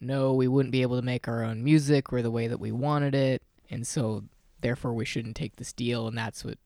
[0.00, 2.70] no, we wouldn't be able to make our own music or the way that we
[2.72, 3.42] wanted it.
[3.70, 4.24] And so
[4.60, 6.06] therefore we shouldn't take this deal.
[6.06, 6.58] And that's what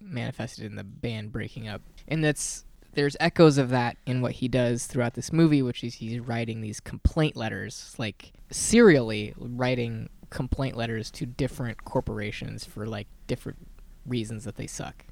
[0.00, 1.82] manifested in the band breaking up.
[2.06, 5.94] And that's there's echoes of that in what he does throughout this movie, which is
[5.94, 13.06] he's writing these complaint letters, like serially writing complaint letters to different corporations for like
[13.26, 13.58] different
[14.06, 15.04] reasons that they suck.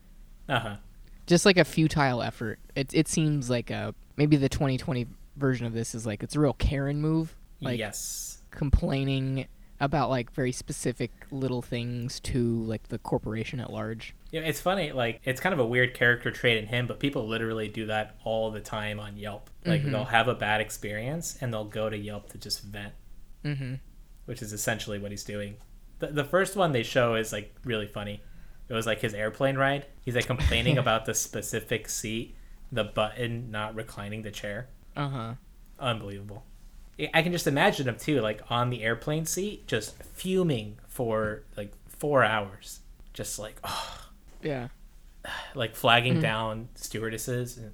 [0.48, 0.76] uh huh.
[1.26, 2.58] Just like a futile effort.
[2.74, 5.06] It it seems like a maybe the 2020
[5.36, 8.42] version of this is like it's a real Karen move, like yes.
[8.50, 9.46] complaining
[9.80, 14.14] about like very specific little things to like the corporation at large.
[14.30, 14.92] Yeah, it's funny.
[14.92, 18.16] Like it's kind of a weird character trait in him, but people literally do that
[18.24, 19.50] all the time on Yelp.
[19.64, 19.92] Like Mhm.
[19.92, 22.94] they'll have a bad experience and they'll go to Yelp to just vent.
[23.44, 23.74] Mm-hmm.
[24.24, 25.54] which is essentially what he's doing.
[26.00, 28.20] The, the first one they show is like really funny.
[28.68, 29.86] It was like his airplane ride.
[30.04, 32.34] He's like complaining about the specific seat,
[32.72, 34.68] the button not reclining the chair.
[34.96, 35.34] Uh huh.
[35.78, 36.42] Unbelievable.
[37.12, 41.72] I- can just imagine him too, like on the airplane seat, just fuming for like
[41.88, 42.80] four hours,
[43.12, 44.08] just like oh,
[44.42, 44.68] Yeah.
[45.54, 46.22] like flagging Mm-hmm.
[46.22, 47.72] down stewardesses and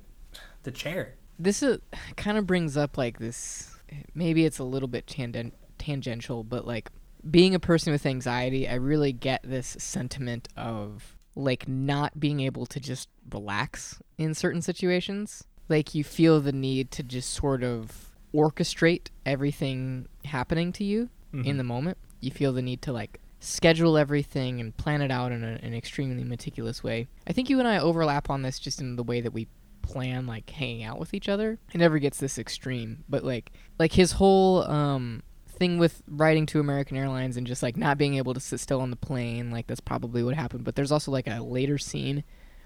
[0.65, 1.15] the chair.
[1.39, 1.79] This is,
[2.17, 3.75] kind of brings up like this.
[4.15, 6.91] Maybe it's a little bit tangent, tangential, but like
[7.31, 12.67] being a person with anxiety, I really get this sentiment of like not being able
[12.67, 15.45] to just relax in certain situations.
[15.69, 21.57] Like you feel the need to just sort of orchestrate everything happening to you in
[21.57, 21.97] the moment.
[22.21, 25.75] You feel the need to like schedule everything and plan it out in a, an
[25.75, 27.09] extremely meticulous way.
[27.27, 29.49] I think you and I overlap on this just in the way that we
[29.81, 31.59] plan like hanging out with each other.
[31.73, 36.61] It never gets this extreme, but like like his whole um thing with riding to
[36.61, 39.67] American Airlines and just like not being able to sit still on the plane, like
[39.67, 40.65] that's probably what happened.
[40.65, 42.25] But there's also like a later scene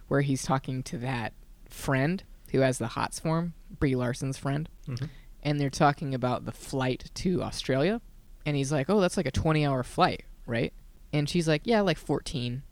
[0.08, 1.32] where he's talking to that
[1.68, 5.08] friend who has the hots form, Brie Larson's friend, Mhm.
[5.46, 8.02] And they're talking about the flight to Australia,
[8.44, 10.74] and he's like, "Oh, that's like a 20-hour flight, right?"
[11.12, 12.62] And she's like, "Yeah, like 14."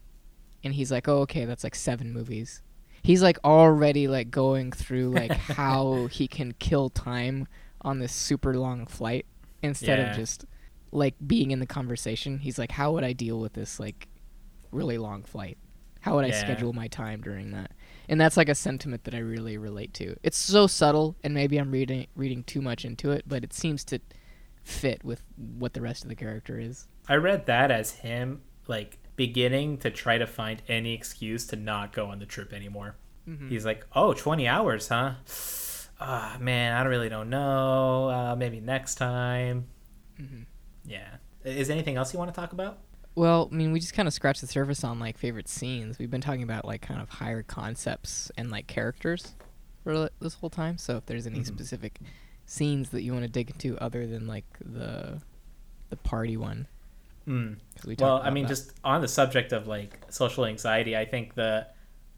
[0.63, 2.61] And he's like, "Oh, okay, that's like 7 movies."
[3.01, 7.47] He's like already like going through like how he can kill time
[7.81, 9.25] on this super long flight
[9.61, 10.09] instead Yeah.
[10.09, 10.45] of just
[10.91, 12.39] like being in the conversation.
[12.39, 14.07] He's like, "How would I deal with this like
[14.71, 15.57] really long flight?
[16.01, 17.71] How would I schedule my time during that?"
[18.07, 20.15] And that's like a sentiment that I really relate to.
[20.23, 23.83] It's so subtle, and maybe I'm reading reading too much into it, but it seems
[23.85, 23.99] to
[24.63, 26.87] fit with what the rest of the character is.
[27.07, 31.93] I read that as him like beginning to try to find any excuse to not
[31.93, 32.95] go on the trip anymore.
[33.27, 33.49] Mm-hmm.
[33.49, 35.13] He's like, "Oh, 20 hours, huh?
[35.99, 38.09] Ah, man, I really don't know.
[38.09, 39.67] Uh, maybe next time."
[40.19, 40.43] Mm-hmm.
[40.85, 41.15] Yeah.
[41.43, 42.79] Is there anything else you want to talk about?
[43.15, 45.97] Well, I mean, we just kind of scratched the surface on like favorite scenes.
[45.97, 49.35] We've been talking about like kind of higher concepts and like characters
[49.83, 50.77] for this whole time.
[50.77, 51.45] So if there's any Mhm.
[51.45, 51.99] specific
[52.45, 55.21] scenes that you want to dig into other than like the
[55.89, 56.67] the party one,
[57.27, 57.57] Mm.
[57.85, 58.49] we Well, I mean, that.
[58.49, 61.67] just on the subject of like social anxiety, I think the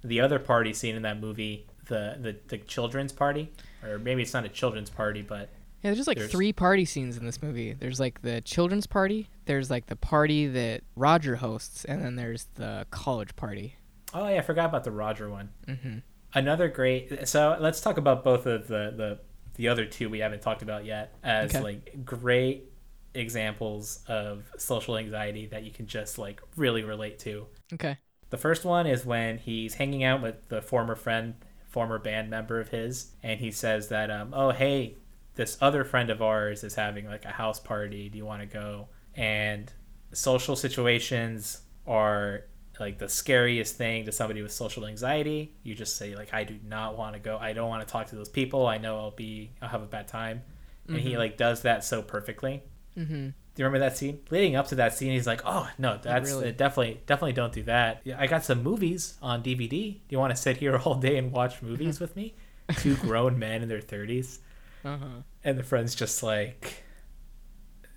[0.04, 3.52] the other party scene in that movie, the the, the children's party,
[3.84, 5.50] or maybe it's not a children's party, but
[5.84, 7.74] Yeah, there's just like There's- three party scenes in this movie.
[7.74, 12.46] There's like the children's party, there's like the party that Roger hosts, and then there's
[12.56, 13.76] the college party.
[14.14, 15.50] oh yeah, I forgot about the Roger one.
[15.68, 15.98] hmm
[16.34, 17.28] Another great.
[17.28, 19.20] So let's talk about both of the the
[19.56, 21.64] the other two we haven't talked about yet as Okay.
[21.64, 22.72] like great
[23.14, 27.48] examples of social anxiety that you can just like really relate to.
[27.74, 27.98] Okay.
[28.30, 31.36] The first one is when he's hanging out with the former friend,
[31.70, 34.96] former band member of his, and he says that, um, "Oh, hey,
[35.38, 38.10] this other friend of ours is having like a house party.
[38.10, 39.72] Do you want to go?" And
[40.14, 42.44] social situations are
[42.80, 45.56] like the scariest thing to somebody with social anxiety.
[45.64, 47.38] You just say like, "I do not want to go.
[47.38, 48.68] I don't want to talk to those people.
[48.68, 50.42] I know I'll be, I'll have a bad time."
[50.88, 51.18] And he Mhm.
[51.18, 52.64] like does that so perfectly.
[52.96, 54.20] hmm Do you remember that scene?
[54.30, 56.50] Leading up to that scene, he's like, "Oh no, that's really?
[56.50, 58.02] uh, definitely definitely don't do that.
[58.04, 59.94] Yeah, I got some movies on DVD.
[59.94, 62.36] Do you want to sit here all day and watch movies with me?"
[62.78, 64.40] Two grown men in their thirties,
[64.86, 65.08] Uh huh.
[65.44, 66.84] and the friend's just like,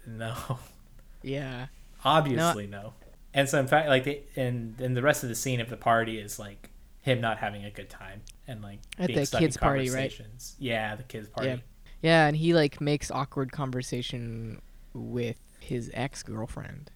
[0.07, 0.59] "No,
[1.23, 1.67] Yeah.
[2.05, 2.95] obviously no."
[3.33, 5.77] And so in fact, like, the, and and the rest of the scene of the
[5.77, 6.71] party is like
[7.03, 9.91] him not having a good time and like At being the stuck kids' in party,
[9.91, 10.13] right?
[10.59, 11.49] Yeah, the kids party.
[11.51, 11.57] Yeah.
[12.03, 14.61] Yeah, and he like makes awkward conversation
[14.95, 16.91] with his ex girlfriend.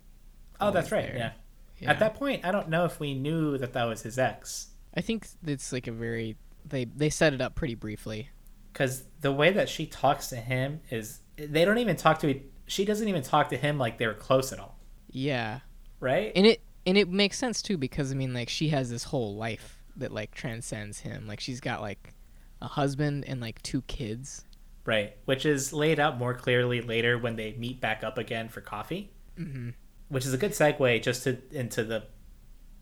[0.61, 1.12] Oh, that's right.
[1.14, 1.32] Yeah.
[1.78, 1.91] Yeah.
[1.91, 4.68] At that point, I don't know if we knew that that was his ex.
[4.97, 8.30] I think it's like a very they they set it up pretty briefly.
[8.75, 12.85] Because the way that she talks to him is they don't even talk to she
[12.85, 15.61] doesn't even talk to him like they were close at all Yeah.
[16.01, 19.05] right And it and it makes sense too because I mean like she has this
[19.05, 21.27] whole life that like transcends him.
[21.27, 22.12] Like she's got like
[22.61, 24.45] a husband and like two kids.
[24.85, 28.61] right which is laid out more clearly later when they meet back up again for
[28.61, 29.70] coffee hmm
[30.09, 32.05] which is a good segue just to into the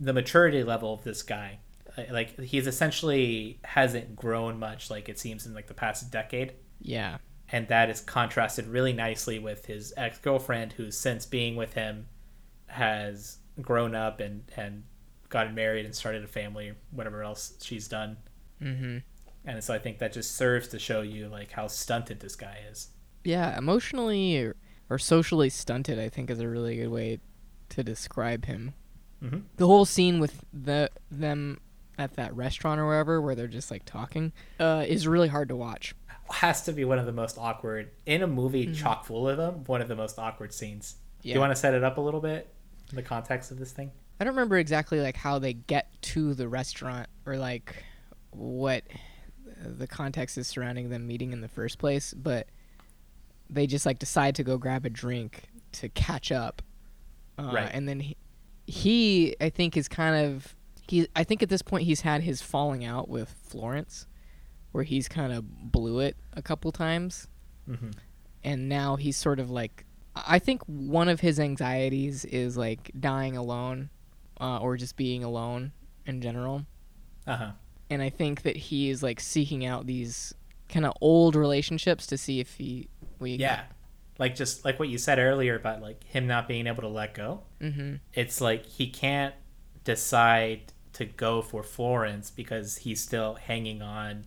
[0.00, 1.58] the maturity level of this guy
[2.10, 7.18] like he's essentially hasn't grown much like it seems in like the past decade Yeah.
[7.50, 12.06] and that is contrasted really nicely with his ex-girlfriend who since being with him
[12.66, 14.84] has grown up and and
[15.28, 18.16] gotten married and started a family whatever else she's done
[18.58, 18.98] hmm
[19.44, 22.58] and so i think that just serves to show you like how stunted this guy
[22.70, 22.88] is
[23.24, 24.56] Yeah, emotionally or,
[24.90, 27.20] or socially stunted, I think is a really good way
[27.68, 28.74] to describe him.
[29.22, 29.38] mm-hmm.
[29.56, 31.60] The whole scene with the them
[31.98, 35.56] at that restaurant or wherever where they're just like talking uh, is really hard to
[35.56, 35.94] watch.
[36.30, 38.74] has to be one of the most awkward in a movie Mhm.
[38.74, 41.74] chock full of them one of the most awkward scenes Do you want to set
[41.74, 42.52] it up a little bit?
[42.90, 43.90] In the context of this thing?
[44.20, 47.84] I don't remember exactly like how they get to the restaurant or like
[48.30, 48.84] what
[49.64, 52.48] the context is surrounding them meeting in the first place, but
[53.50, 56.62] they just like decide to go grab a drink to catch up.
[57.38, 57.70] Uh, Right.
[57.72, 58.16] And then he,
[58.66, 60.54] he, I think, is kind of
[60.88, 61.08] he.
[61.16, 64.06] I think at this point he's had his falling out with Florence,
[64.72, 67.28] where he's kind of blew it a couple times,
[67.68, 67.90] Mm-hmm.
[68.44, 69.84] and now he's sort of like.
[70.14, 73.88] I think one of his anxieties is like dying alone,
[74.40, 75.72] uh, or just being alone
[76.04, 76.66] in general
[77.26, 77.50] Uh huh.
[77.88, 80.34] and I think that he is like seeking out these
[80.68, 82.88] kind of old relationships to see if he
[83.20, 83.62] we Yeah.
[84.18, 87.14] Like just like what you said earlier about like him not being able to let
[87.14, 87.44] go.
[87.60, 89.34] hmm It's like he can't
[89.84, 94.24] decide to go for Florence because he's still hanging on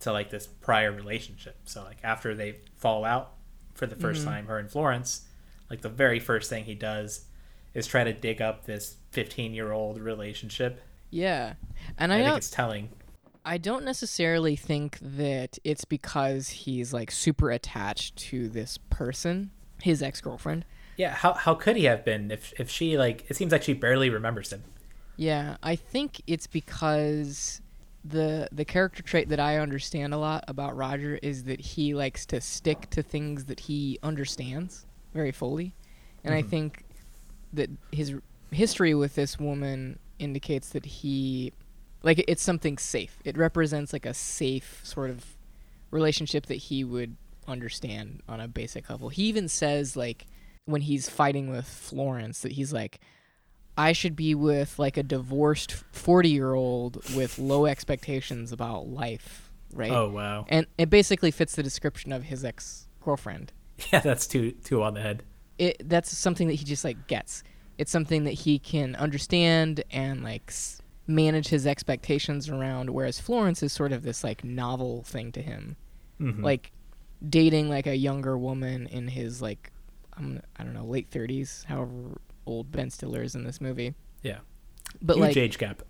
[0.00, 1.56] to like this prior relationship.
[1.64, 3.32] So like after they fall out
[3.74, 4.24] for the 1st Mhm.
[4.24, 5.26] time, her and Florence,
[5.70, 7.24] like the very first thing he does
[7.74, 10.80] is try to dig up this 15 year old relationship.
[11.10, 11.54] yeah
[11.96, 12.90] and I, I think it's telling.
[13.44, 19.50] I don't necessarily think that it's because he's like super attached to this person
[19.82, 20.64] his ex-girlfriend
[20.96, 23.72] Yeah, how, how could he have been if if she like it seems like she
[23.74, 24.64] barely remembers him.
[25.18, 27.60] Yeah I think it's because
[28.04, 32.24] the the character trait that I understand a lot about Roger is that he likes
[32.26, 35.74] to stick to things that he understands very fully.
[36.24, 36.48] And I Mhm.
[36.48, 36.84] think
[37.52, 38.14] that his
[38.50, 41.52] history with this woman indicates that he
[42.02, 43.20] like it's something safe.
[43.24, 45.36] It represents like a safe sort of
[45.90, 47.16] relationship that he would
[47.46, 49.08] understand on a basic level.
[49.10, 50.26] He even says like
[50.66, 53.00] when he's fighting with florence that he's like
[53.78, 59.50] i should be with like a divorced 40 year old with low expectations about life
[59.72, 60.44] right Oh wow.
[60.48, 63.52] and it basically fits the description of his ex-girlfriend
[63.92, 65.22] Yeah, that's too too on the head.
[65.58, 67.42] it that's something that he just like gets.
[67.78, 72.90] It's something that he can understand and like s- manage his expectations around.
[72.90, 75.76] Whereas Florence is sort of this like novel thing to him,
[76.20, 76.42] Mhm.
[76.42, 76.72] like
[77.28, 79.70] dating like a younger woman in his like
[80.16, 83.94] I'm I don't know late thirties, however old Ben Stiller is in this movie.
[84.22, 84.38] Yeah.
[85.02, 85.82] but huge like age gap.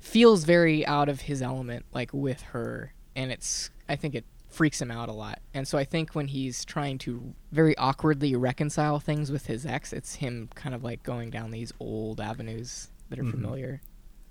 [0.00, 4.80] feels very out of his element like with her, and it's I think it freaks
[4.80, 5.40] him out a lot.
[5.52, 9.92] And so I think when he's trying to very awkwardly reconcile things with his ex,
[9.92, 13.30] it's him kind of like going down these old avenues that are Mhm.
[13.32, 13.82] familiar.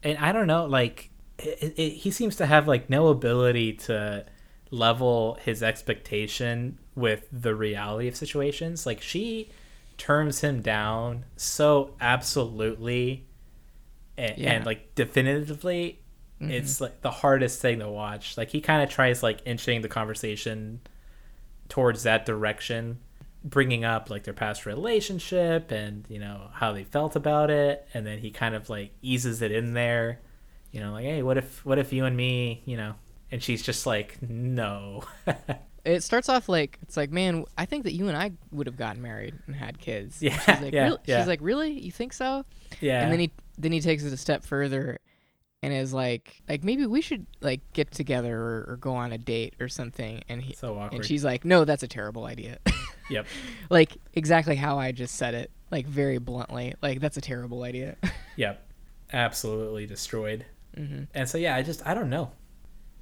[0.04, 4.26] and I don't know, like it, it, he seems to have like no ability to
[4.72, 8.86] level his expectation with the reality of situations.
[8.86, 9.50] Like she
[9.98, 13.26] turns him down so absolutely
[14.18, 14.52] and, Yeah.
[14.54, 16.00] and like definitively.
[16.42, 16.52] Mm-hmm.
[16.52, 18.38] It's like the hardest thing to watch.
[18.38, 20.82] Like he kind of tries like inching the conversation
[21.70, 23.00] towards that direction
[23.44, 28.06] bringing up like their past relationship and you know how they felt about it and
[28.06, 30.20] then he kind of like eases it in there
[30.72, 32.94] you know like hey what if what if you and me you know
[33.32, 35.04] and she's just like no
[35.86, 38.76] It starts off like it's like, man, I think that you and I would have
[38.78, 40.22] gotten married and had kids.
[40.22, 41.20] Yeah, she's like, yeah, "Real-" yeah.
[41.20, 41.80] She's like, really?
[41.80, 42.44] You think so?
[42.82, 45.00] yeah And then he then he takes it a step further,
[45.62, 49.18] and is like, like maybe we should like get together or, or go on a
[49.18, 50.24] date or something.
[50.28, 52.58] And he so awkward and she's like, no, that's a terrible idea.
[53.10, 53.28] yep
[53.70, 56.74] like exactly how I just said it, like very bluntly.
[56.82, 57.96] Like that's a terrible idea.
[58.36, 58.68] yep
[59.14, 62.32] absolutely destroyed hmm and so yeah i just i don't know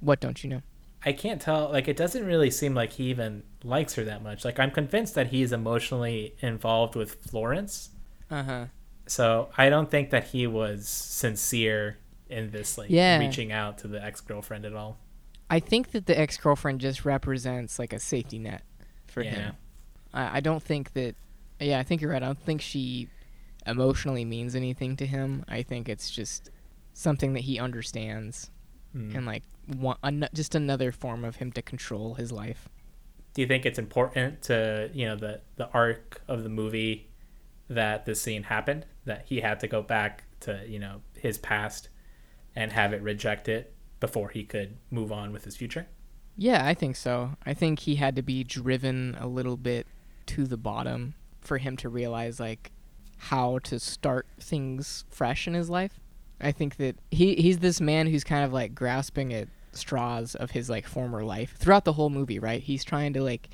[0.00, 0.62] What don't you know?
[1.06, 1.70] I can't tell.
[1.70, 4.44] Like, it doesn't really seem like he even likes her that much.
[4.44, 7.90] Like, I'm convinced that he's emotionally involved with Florence.
[8.30, 8.64] Uh huh.
[9.06, 11.98] So I don't think that he was sincere
[12.30, 13.18] in this, like, Yeah.
[13.18, 14.98] reaching out to the ex girlfriend at all.
[15.50, 18.62] I think that the ex girlfriend just represents like a safety net
[19.06, 19.30] for Yeah.
[19.30, 19.54] him.
[20.14, 21.16] I, I don't think that.
[21.60, 22.22] Yeah, I think you're right.
[22.22, 23.08] I don't think she
[23.66, 25.44] emotionally means anything to him.
[25.48, 26.50] I think it's just
[26.94, 28.50] something that he understands
[28.96, 29.16] Mm.
[29.16, 32.68] and like one, an, just another form of him to control his life.
[33.34, 37.10] Do you think it's important to, you know, the, the arc of the movie
[37.68, 38.86] that this scene happened?
[39.04, 41.88] That he had to go back to, you know, his past
[42.54, 45.86] and have it reject it before he could move on with his future?
[46.36, 47.30] Yeah, I think so.
[47.46, 49.86] I think he had to be driven a little bit
[50.26, 52.70] to the bottom for him to realize like
[53.16, 56.00] how to start things fresh in his life.
[56.40, 60.52] I think that he he's this man who's kind of like grasping at straws of
[60.52, 62.62] his like former life throughout the whole movie, right?
[62.62, 63.50] He's trying to like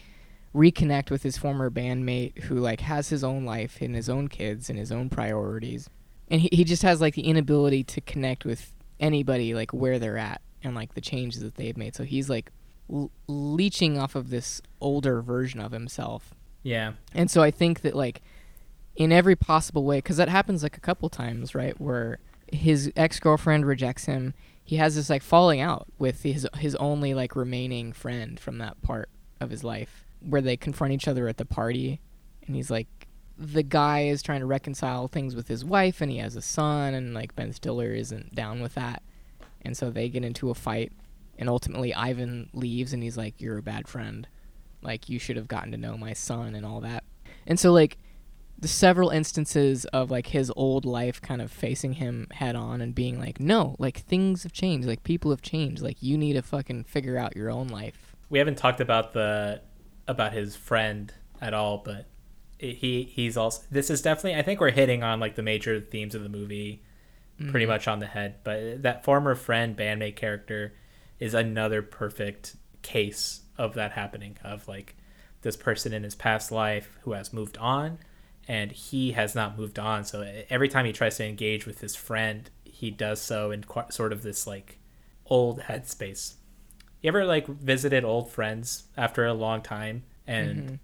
[0.54, 4.68] reconnect with his former bandmate who like has his own life and his own kids
[4.68, 5.88] and his own priorities.
[6.28, 10.18] And he, he just has like the inability to connect with anybody like where they're
[10.18, 11.94] at and like the changes that they've made.
[11.94, 12.50] So he's like
[12.92, 16.34] l- leeching off of this older version of himself.
[16.62, 16.92] Yeah.
[17.14, 18.20] And so I think that like
[18.96, 21.80] in every possible way because that happens like a couple times, right?
[21.80, 22.18] Where
[22.52, 24.34] his ex girlfriend rejects him.
[24.70, 28.80] He has this like falling out with his his only like remaining friend from that
[28.82, 29.08] part
[29.40, 32.00] of his life, where they confront each other at the party,
[32.46, 32.86] and he's like,
[33.36, 36.94] the guy is trying to reconcile things with his wife, and he has a son,
[36.94, 39.02] and like Ben Stiller isn't down with that,
[39.62, 40.92] and so they get into a fight,
[41.36, 44.28] and ultimately Ivan leaves, and he's like, "You're a bad friend,
[44.82, 47.02] like you should have gotten to know my son and all that,"
[47.44, 47.98] and so like
[48.60, 52.94] the several instances of like his old life kind of facing him head on and
[52.94, 56.42] being like, no, like things have changed, like people have changed, like you need to
[56.42, 58.14] fucking figure out your own life.
[58.28, 59.62] We haven't talked about the
[60.06, 62.06] about his friend at all, but
[62.58, 66.14] he he's also this is definitely I think we're hitting on like the major themes
[66.14, 66.82] of the movie
[67.48, 67.68] pretty mm.
[67.68, 68.36] much on the head.
[68.44, 70.74] But that former friend bandmate character
[71.18, 74.96] is another perfect case of that happening of like
[75.42, 77.98] this person in his past life who has moved on
[78.48, 80.04] and he has not moved on.
[80.04, 83.90] So every time he tries to engage with his friend, he does so in qu-
[83.90, 84.78] sort of this like
[85.26, 86.34] old headspace.
[87.02, 90.74] You ever like visited old friends after a long time, and Mm-hmm.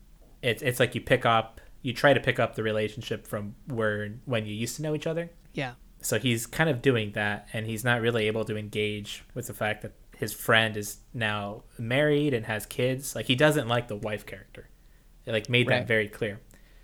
[0.43, 4.15] it's it's like you pick up, you try to pick up the relationship from where
[4.25, 5.31] when you used to know each other.
[5.53, 5.73] Yeah.
[6.01, 9.55] So he's kind of doing that, and he's not really able to engage with the
[9.55, 13.15] fact that his friend is now married and has kids.
[13.15, 14.69] Like he doesn't like the wife character.
[15.27, 15.81] It like made Right.
[15.81, 16.41] that very clear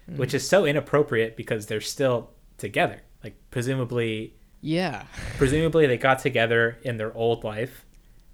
[0.07, 3.03] which is so inappropriate because they're still together.
[3.25, 5.05] Like presumably, Yeah.
[5.39, 7.85] presumably they got together in their old life,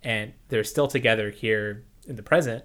[0.02, 2.64] and they're still together here in the present.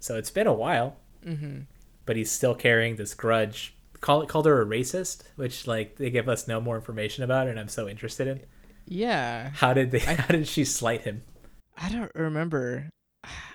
[0.00, 0.96] So it's been a while,
[1.26, 1.60] Mm-hmm.
[2.06, 3.74] but he's still carrying this grudge.
[4.00, 7.58] Call called her a racist, which like they give us no more information about, and
[7.60, 8.40] I'm so interested in.
[8.86, 9.50] Yeah.
[9.54, 9.98] How did they?
[10.20, 11.22] How did she slight him?
[11.78, 12.90] I don't remember.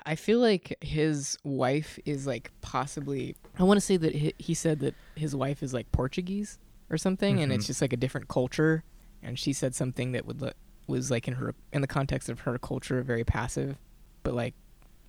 [0.06, 3.36] I feel like his wife is like possibly.
[3.60, 6.58] I want to say that he, he said that his wife is like Portuguese
[6.90, 7.68] or something, and it's Mhm.
[7.68, 8.84] just like a different culture.
[9.22, 10.42] And she said something that would
[10.88, 13.78] was like in her in the context of her culture very passive,
[14.24, 14.54] but like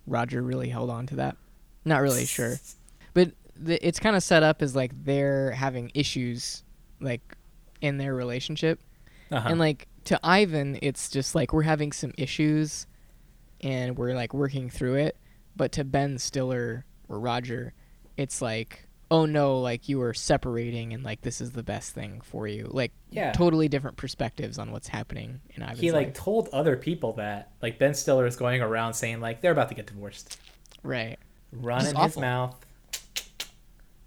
[0.05, 1.37] Roger really held on to that.
[1.85, 2.55] Not really sure,
[3.13, 6.63] but the, it's kind of set up as like they're having issues
[6.99, 7.21] like
[7.79, 8.81] in their relationship
[9.31, 9.47] Uh-huh.
[9.49, 12.87] and like to Ivan, it's just like we're having some issues
[13.61, 15.17] and we're like working through it.
[15.55, 17.73] But to Ben Stiller or Roger,
[18.17, 22.21] it's like, oh no, like you are separating and like this is the best thing
[22.21, 22.67] for you.
[22.69, 23.31] Like Yeah.
[23.31, 26.13] totally different perspectives on what's happening in Ivan's he like life.
[26.15, 29.75] told other people that like Ben Stiller is going around saying like they're about to
[29.75, 30.39] get divorced,
[30.83, 31.17] right.
[31.51, 32.55] run in his mouth.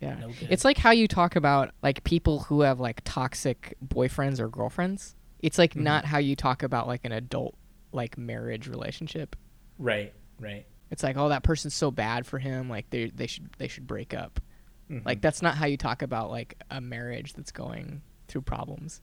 [0.01, 0.17] Yeah.
[0.19, 0.31] No.
[0.51, 5.15] It's like how you talk about like people who have like toxic boyfriends or girlfriends.
[5.41, 5.83] It's like Mhm.
[5.83, 7.55] not how you talk about like an adult
[7.93, 9.37] like marriage relationship.
[9.83, 10.65] Right, right.
[10.91, 12.69] It's like, oh, that person's so bad for him.
[12.69, 14.41] Like they they should they should break up.
[14.91, 15.05] Mhm.
[15.05, 19.01] Like that's not how you talk about like a marriage that's going through problems.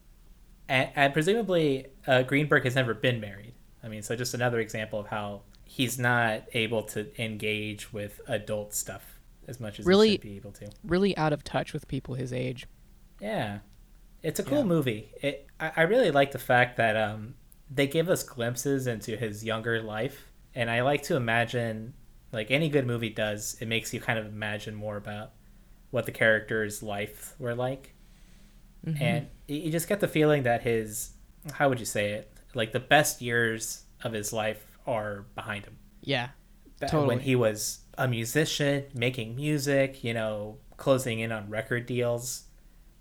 [0.68, 3.54] and, and presumably uh, Greenberg has never been married.
[3.82, 8.72] I mean, so just another example of how he's not able to engage with adult
[8.74, 9.18] stuff
[9.48, 10.70] as much as Really- he should be able to.
[10.84, 12.66] Really out of touch with people his age.
[13.20, 13.58] Yeah,
[14.22, 14.64] it's a cool Yeah.
[14.64, 15.10] movie.
[15.20, 17.34] It I, I really like the fact that um
[17.68, 21.94] they give us glimpses into his younger life, and I like to imagine
[22.32, 23.56] like any good movie does.
[23.60, 25.32] It makes you kind of imagine more about
[25.90, 27.94] what the characters' life were like.
[28.86, 29.00] Mhm.
[29.00, 31.10] and you just get the feeling that his
[31.52, 35.76] how would you say it like the best years of his life are behind him
[36.02, 36.28] yeah,
[36.80, 37.06] Totally.
[37.08, 42.44] when he was a musician making music you know closing in on record deals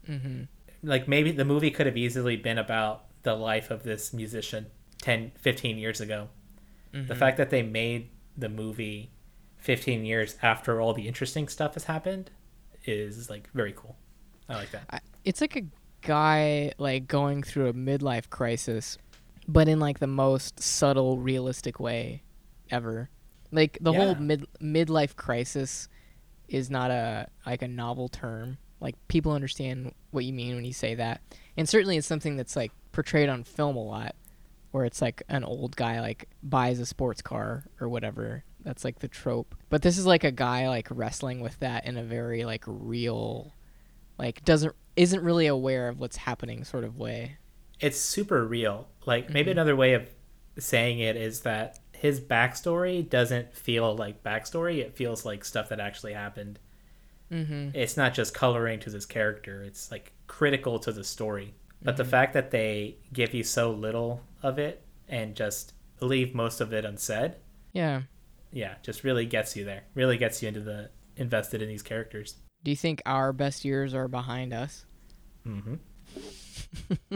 [0.05, 0.43] hmm
[0.83, 4.65] like maybe the movie could have easily been about the life of this musician
[5.01, 6.27] 10 15 years ago
[6.93, 7.07] Mm-hmm.
[7.07, 9.11] the fact that they made the movie
[9.57, 12.31] 15 years after all the interesting stuff has happened
[12.85, 13.95] is like very cool
[14.47, 15.63] i like that I, it's like a
[16.01, 18.97] guy like going through a midlife crisis,
[19.47, 22.23] but in like the most subtle, realistic way
[22.69, 23.09] ever.
[23.51, 25.87] Like the whole mid midlife crisis
[26.47, 28.57] is not a like a novel term.
[28.79, 31.21] Like people understand what you mean when you say that,
[31.57, 34.15] and certainly it's something that's like portrayed on film a lot,
[34.71, 38.43] where it's like an old guy like buys a sports car or whatever.
[38.63, 39.55] That's like the trope.
[39.69, 43.53] But this is like a guy like wrestling with that in a very like real
[44.17, 47.37] like doesn't isn't really aware of what's happening sort of way.
[47.81, 48.89] it's super real.
[49.05, 49.53] Like maybe Mhm.
[49.53, 50.09] another way of
[50.57, 54.79] saying it is that his backstory doesn't feel like backstory.
[54.79, 56.59] It feels like stuff that actually happened.
[57.31, 57.69] Mm-hmm.
[57.73, 59.63] It's not just coloring to this character.
[59.63, 61.53] It's like critical to the story.
[61.81, 62.07] But the Mhm.
[62.07, 66.85] fact that they give you so little of it and just leave most of it
[66.85, 67.35] unsaid,
[67.73, 68.03] Yeah.
[68.51, 69.83] yeah, just really gets you there.
[69.95, 72.35] Really gets you into the invested in these characters.
[72.63, 74.85] Do you think our best years are behind us?
[75.47, 75.75] Mm-hmm.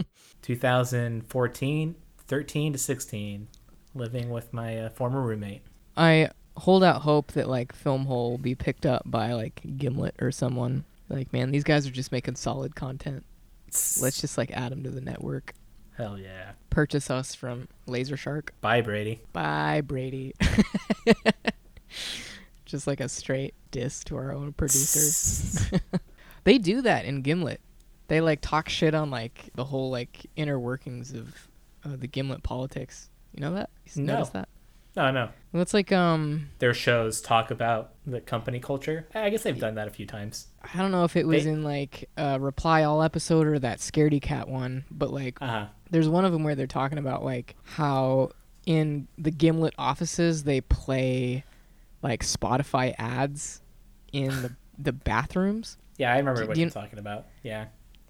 [0.42, 1.94] 2014,
[2.26, 3.48] 13 to 16,
[3.94, 5.62] living with my uh, former roommate.
[5.96, 10.14] I hold out hope that like Film Hole will be picked up by like Gimlet
[10.20, 10.84] or someone.
[11.08, 13.24] Like, man, these guys are just making solid content.
[14.00, 15.54] Let's just like add them to the network.
[15.96, 16.52] Hell yeah.
[16.70, 18.52] Purchase us from Laser Shark.
[18.60, 19.20] Bye, Brady.
[19.32, 20.34] Bye, Brady.
[22.64, 25.80] just like a straight diss to our own producer.
[26.44, 27.60] they do that in Gimlet.
[28.08, 31.48] They like talk shit on like the whole like inner workings of
[31.84, 33.10] uh, the Gimlet politics.
[33.34, 33.70] You know that?
[33.94, 34.14] You No.
[34.14, 34.48] notice that?
[34.96, 35.28] No, no.
[35.52, 39.08] Well, it's like um Their shows talk about the company culture.
[39.14, 40.46] I guess they've done that a few times.
[40.72, 43.78] I don't know if it was They- in like a Reply All episode or that
[43.78, 45.66] Scaredy Cat one, but like Uh huh.
[45.94, 48.30] There's one of them where they're talking about like how
[48.66, 51.44] in the Gimlet offices they play
[52.02, 53.60] like Spotify ads
[54.12, 57.26] in the the bathrooms, Yeah, I remember Do- what do you- you're talking about.
[57.44, 57.66] Yeah.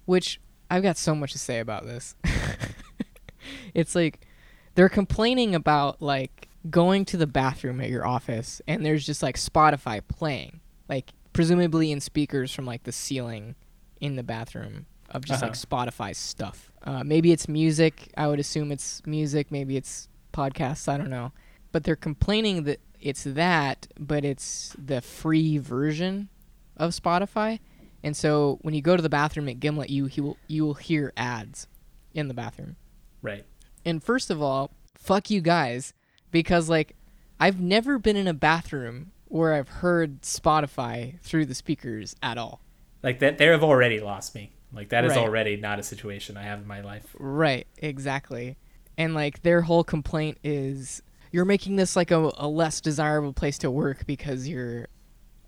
[0.07, 2.15] which I've got so much to say about this.
[3.75, 4.27] it's like
[4.75, 9.37] they're complaining about like going to the bathroom at your office and there's just like
[9.37, 13.55] Spotify playing, like presumably in speakers from like the ceiling
[14.01, 15.65] in the bathroom of just like Uh-huh.
[15.87, 16.71] Spotify stuff.
[16.83, 18.13] Uh, maybe it's music.
[18.17, 19.51] I would assume it's music.
[19.51, 20.89] Maybe it's podcasts.
[20.89, 21.33] I don't know.
[21.73, 26.29] But they're complaining that it's that, but it's the free version
[26.77, 27.61] of Spotify.
[28.03, 30.75] And so when you go to the bathroom at Gimlet, you he will you will
[30.75, 31.69] hear ads
[32.13, 32.77] in the bathroom.
[33.23, 33.45] Right.
[33.85, 35.95] And first of all, fuck you guys
[36.31, 36.97] because like
[37.41, 42.61] I've never been in a bathroom where I've heard Spotify through the speakers at all.
[43.03, 44.53] Like that, they have already lost me.
[44.75, 45.19] Like that is Right.
[45.19, 47.15] already not a situation I have in my life.
[47.19, 48.57] Right, exactly.
[48.99, 51.03] And like their whole complaint is
[51.33, 54.87] you're making this like a, a less desirable place to work because you're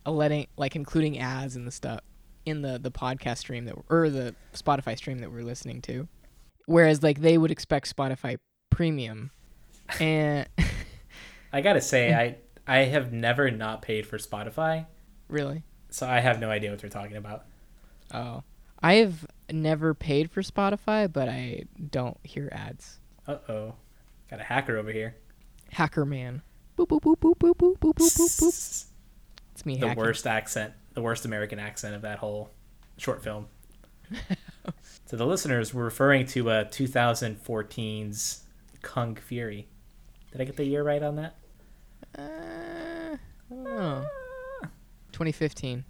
[0.04, 2.00] letting like including ads and the stuff
[2.44, 6.06] in the the podcast stream that or the Spotify stream that we're listening to.
[6.66, 8.38] Whereas like they would expect Spotify
[8.70, 9.30] premium.
[10.00, 10.48] And
[11.52, 14.86] I gotta say, I I have never not paid for Spotify,
[15.28, 15.62] really?
[15.90, 17.44] so I have no idea what they're talking about.
[18.12, 18.42] Oh.
[18.86, 23.00] I have never paid for Spotify, but I don't hear ads.
[23.26, 23.74] Uh oh,
[24.30, 25.16] got a hacker over here.
[25.72, 26.40] Hacker man.
[26.78, 28.86] Boop boop boop boop boop boop boop boop boop boop.
[29.50, 30.00] It's me the hacking.
[30.00, 32.50] worst accent, the worst American accent of that whole
[32.96, 33.48] short film.
[35.08, 38.44] to the listeners, we're referring to uh, 2014's
[38.82, 39.66] Kung Fury.
[40.30, 41.34] Did I get the year right on that?
[42.16, 43.18] Uh, I
[43.50, 44.06] don't know.
[45.10, 45.84] 2015.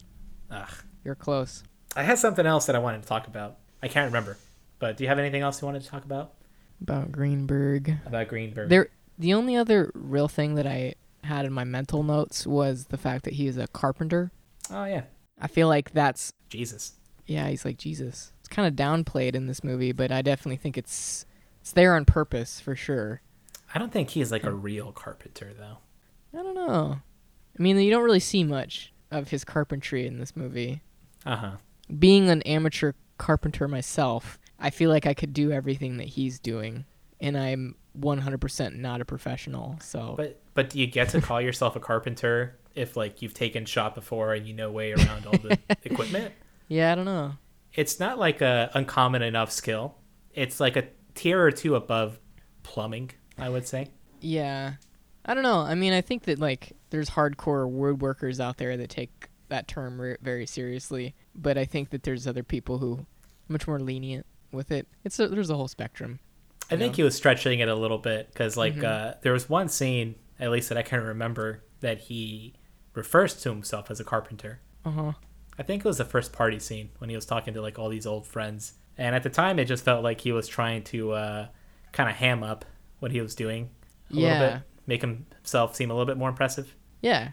[0.51, 0.70] Ugh.
[1.05, 1.62] You're close.
[1.97, 3.57] I had something else that I wanted to talk about.
[3.82, 4.36] I can't remember.
[4.78, 6.34] But do you have anything else you wanted to talk about
[6.82, 7.97] About Greenberg.
[8.07, 8.68] about Greenberg?
[8.68, 8.88] There,
[9.18, 10.94] the only other real thing that I
[11.24, 14.30] had in my mental notes was the fact that he is a carpenter.
[14.70, 15.03] oh yeah,
[15.40, 16.92] I feel like that's Jesus.
[17.26, 18.32] yeah, he's like Jesus.
[18.40, 21.24] It's kind of downplayed in this movie, but I definitely think it's
[21.62, 23.22] it's there on purpose for sure.
[23.74, 25.78] I don't think he's like a real carpenter though.
[26.38, 26.99] I don't know.
[27.59, 30.82] I mean, you don't really see much of his carpentry in this movie.
[31.24, 31.51] Uh huh.
[31.99, 36.84] Being an amateur carpenter myself, I feel like I could do everything that he's doing,
[37.20, 39.78] and I'm 100% not a professional.
[39.80, 43.64] So But but do you get to call yourself a carpenter if like you've taken
[43.64, 46.34] shop before and you know way around all the equipment?
[46.68, 47.32] yeah, I don't know.
[47.74, 49.97] It's not like a uncommon enough skill.
[50.34, 50.84] It's like a
[51.14, 52.18] tier or two above
[52.62, 53.89] plumbing, I would say.
[54.20, 54.74] Yeah.
[55.24, 55.61] I don't know.
[55.61, 60.01] I mean, I think that like there's hardcore woodworkers out there that take that term
[60.01, 63.07] re- very seriously, but I think that there's other people who are
[63.49, 64.86] much more lenient with it.
[65.05, 66.18] It's a, there's a whole spectrum.
[66.70, 66.97] I think Yeah.
[66.97, 68.84] he was stretching it a little bit because, like, Mhm.
[68.84, 72.55] uh, there was one scene, at least that I can remember, that he
[72.94, 74.61] refers to himself as a carpenter.
[74.84, 75.12] Uh-huh.
[75.59, 77.88] I think it was the first party scene when he was talking to like all
[77.88, 81.12] these old friends, and at the time it just felt like he was trying to
[81.12, 81.49] uh,
[81.92, 82.64] kind of ham up
[82.99, 83.70] what he was doing
[84.11, 84.55] a little Yeah.
[84.57, 86.74] bit, make himself seem a little bit more impressive.
[87.01, 87.30] Yeah.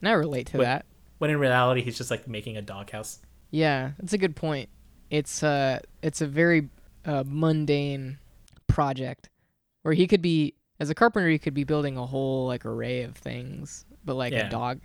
[0.00, 0.86] And I relate to that.
[1.22, 3.20] When in reality, he's just like making a doghouse.
[3.52, 4.68] Yeah, that's a good point.
[5.08, 6.68] It's uh it's a very
[7.04, 8.18] uh, mundane
[8.66, 9.30] project
[9.82, 13.04] where he could be as a carpenter he could be building a whole like array
[13.04, 14.48] of things, but like Yeah.
[14.48, 14.80] a dog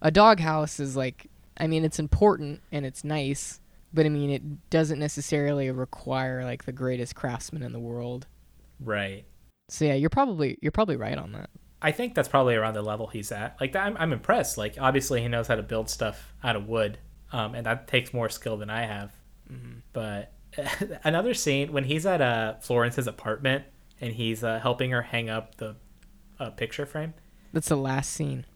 [0.00, 1.26] a dog house is like
[1.58, 3.60] I mean it's important and it's nice,
[3.92, 8.26] but I mean it doesn't necessarily require like the greatest craftsman in the world.
[8.80, 9.26] Right.
[9.68, 11.50] So yeah, you're probably you're probably right on that.
[11.82, 13.56] I think that's probably around the level he's at.
[13.60, 14.56] Like, I'm, I'm impressed.
[14.56, 16.98] Like, obviously, he knows how to build stuff out of wood,
[17.32, 19.12] um, and that takes more skill than I have.
[19.92, 20.32] But
[21.04, 23.64] another scene when he's at uh, Florence's apartment
[24.00, 25.76] and he's uh, helping her hang up the
[26.38, 27.14] uh, picture frame.
[27.52, 28.46] That's the last scene.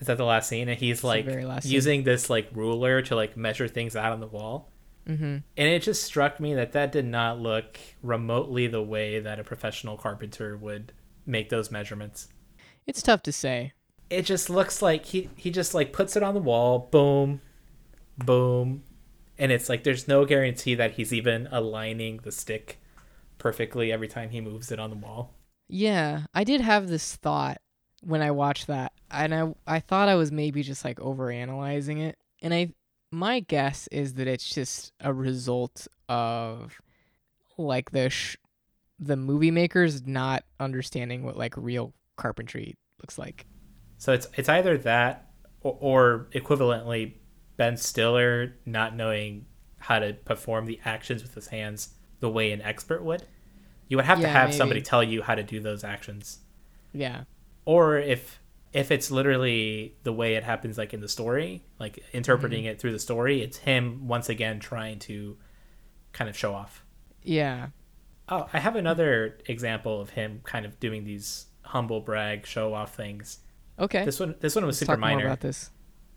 [0.00, 0.68] Is that the last scene?
[0.68, 1.72] And he's the like very last scene.
[1.72, 4.70] using this like ruler to like measure things out on the wall.
[5.08, 5.24] Mm-hmm.
[5.24, 9.44] And it just struck me that that did not look remotely the way that a
[9.44, 10.92] professional carpenter would
[11.26, 12.28] make those measurements.
[12.86, 13.72] It's tough to say.
[14.10, 17.40] It just looks like he he just like puts it on the wall, boom,
[18.18, 18.84] boom,
[19.38, 22.78] and it's like there's no guarantee that he's even aligning the stick
[23.38, 25.34] perfectly every time he moves it on the wall.
[25.68, 27.60] Yeah, I did have this thought
[28.02, 32.18] when I watched that, and I I thought I was maybe just like overanalyzing it,
[32.42, 32.72] and I
[33.10, 36.80] my guess is that it's just a result of
[37.56, 38.36] like the sh-
[38.98, 43.46] the movie makers not understanding what like real carpentry looks like.
[43.98, 47.14] So it's it's either that or, or equivalently
[47.56, 49.46] Ben Stiller not knowing
[49.78, 53.22] how to perform the actions with his hands the way an expert would.
[53.88, 54.56] You would have to have maybe.
[54.56, 56.38] somebody tell you how to do those actions.
[56.92, 57.24] Yeah.
[57.64, 58.40] Or if
[58.72, 62.72] if it's literally the way it happens like in the story, like interpreting mm-hmm.
[62.72, 65.36] it through the story, it's him once again trying to
[66.12, 66.84] kind of show off.
[67.22, 67.68] Yeah.
[68.28, 72.94] Oh, I have another example of him kind of doing these humble brag show off
[72.94, 73.38] things.
[73.78, 74.04] Okay.
[74.04, 75.26] This one this one was Let's super minor.
[75.26, 75.70] about this.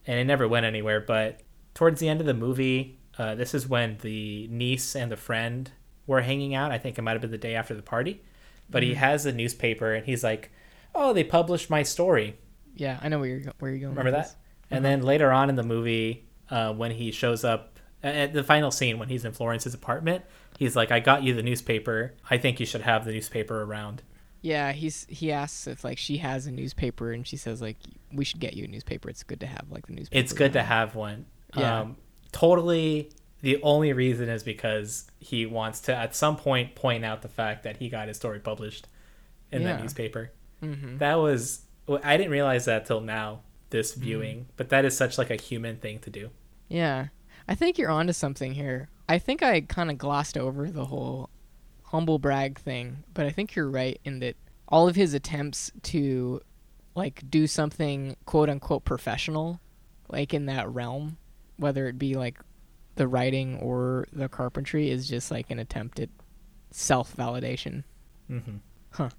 [0.06, 1.00] and it never went anywhere.
[1.02, 1.42] But
[1.74, 5.72] towards the end of the movie, uh, this is when the niece and the friend
[6.06, 6.72] were hanging out.
[6.72, 8.22] I think it might have been the day after the party.
[8.70, 10.52] But he has a newspaper and he's like,
[10.94, 12.38] "Oh, they published my story."
[12.76, 13.92] Yeah, I know where you're where you're going.
[13.96, 14.26] Remember that?
[14.26, 14.36] this.
[14.70, 18.70] And then later on in the movie, uh, when he shows up at the final
[18.70, 20.26] scene when he's in Florence's apartment,
[20.60, 22.14] he's like, "I got you the newspaper.
[22.30, 24.04] I think you should have the newspaper around."
[24.48, 27.78] Yeah, he's he asks if like she has a newspaper, and she says like
[28.14, 29.10] we should get you a newspaper.
[29.10, 30.20] It's good to have like the newspaper.
[30.24, 31.26] It's good to have one.
[31.56, 31.80] Yeah.
[31.82, 31.98] Um,
[32.32, 33.12] totally.
[33.42, 37.64] The only reason is because he wants to, at some point, point out the fact
[37.64, 38.88] that he got his story published
[39.52, 39.82] in that Yeah.
[39.82, 40.32] newspaper.
[40.64, 41.00] Mhm.
[41.00, 41.62] That was.
[42.04, 44.02] I didn't realize that till now, this Mm-hmm.
[44.02, 46.30] viewing, but that is such like a human thing to do.
[46.68, 47.08] Yeah,
[47.48, 48.90] I think you're onto something here.
[49.10, 51.30] I think I kind of glossed over the whole
[51.88, 54.36] humble brag thing, but I think you're right in that
[54.68, 56.42] all of his attempts to
[56.96, 59.60] like do something quote unquote professional,
[60.10, 61.18] like in that realm,
[61.58, 62.40] whether it be like
[62.96, 66.10] the writing or the carpentry, is just like an attempt at
[66.72, 67.84] self validation.
[68.30, 68.58] Mm-hmm.
[68.92, 69.10] Huh.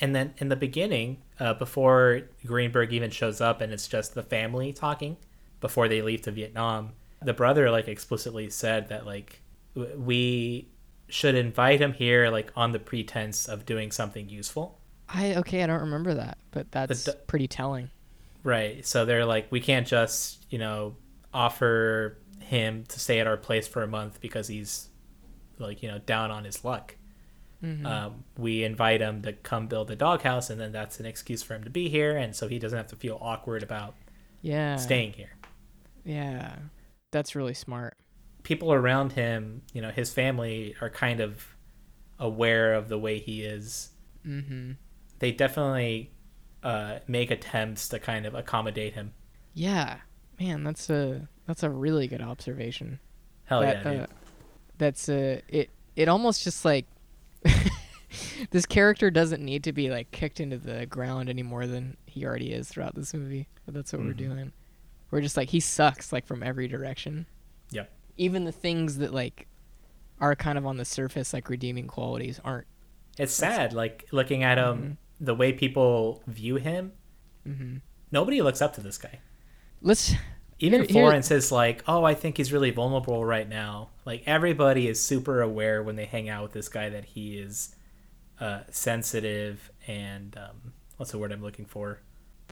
[0.00, 4.22] And then in the beginning, uh, before Greenberg even shows up, and it's just the
[4.22, 5.16] family talking
[5.60, 9.40] before they leave to Vietnam, the brother like explicitly said that like
[9.74, 10.68] we
[11.12, 14.78] should invite him here like on the pretense of doing something useful.
[15.08, 17.90] I okay, I don't remember that, but that's pretty telling.
[18.42, 18.84] Right.
[18.86, 20.96] So they're like, we can't just, you know,
[21.32, 24.88] offer him to stay at our place for a month because he's
[25.58, 26.96] like, you know, down on his luck.
[27.62, 27.86] Mhm.
[27.86, 31.54] Um, we invite him to come build a doghouse, and then that's an excuse for
[31.54, 33.94] him to be here, and so he doesn't have to feel awkward about
[34.40, 35.36] yeah, staying here.
[36.04, 36.56] Yeah,
[37.12, 37.96] that's really smart.
[38.42, 41.46] People around him, you know, his family are kind of
[42.18, 43.90] aware of the way he is.
[44.26, 44.72] Mm-hmm.
[45.20, 46.10] They definitely
[46.62, 49.12] uh, make attempts to kind of accommodate him.
[49.54, 49.98] Yeah,
[50.40, 52.98] man, that's a that's a really good observation.
[53.44, 54.00] Hell that, yeah, dude.
[54.02, 54.06] uh,
[54.78, 55.70] that's uh it.
[55.94, 56.86] It almost just like
[58.50, 62.24] this character doesn't need to be like kicked into the ground any more than he
[62.24, 63.48] already is throughout this movie.
[63.64, 64.16] But that's what we're Mhm.
[64.16, 64.52] doing.
[65.10, 67.26] We're just like he sucks like from every direction.
[68.16, 69.46] Even the things that like
[70.20, 72.66] are kind of on the surface like redeeming qualities aren't.
[73.18, 76.92] It's sad, like looking at him, the way people view him.
[77.46, 77.76] Mm-hmm.
[78.10, 79.18] Nobody looks up to this guy.
[79.80, 80.14] Let's
[80.60, 83.90] Even Here- here- Florence is like, oh, I think he's really vulnerable right now.
[84.04, 87.74] Like everybody is super aware when they hang out with this guy that he is
[88.40, 91.98] uh, sensitive and um, what's the word I'm looking for?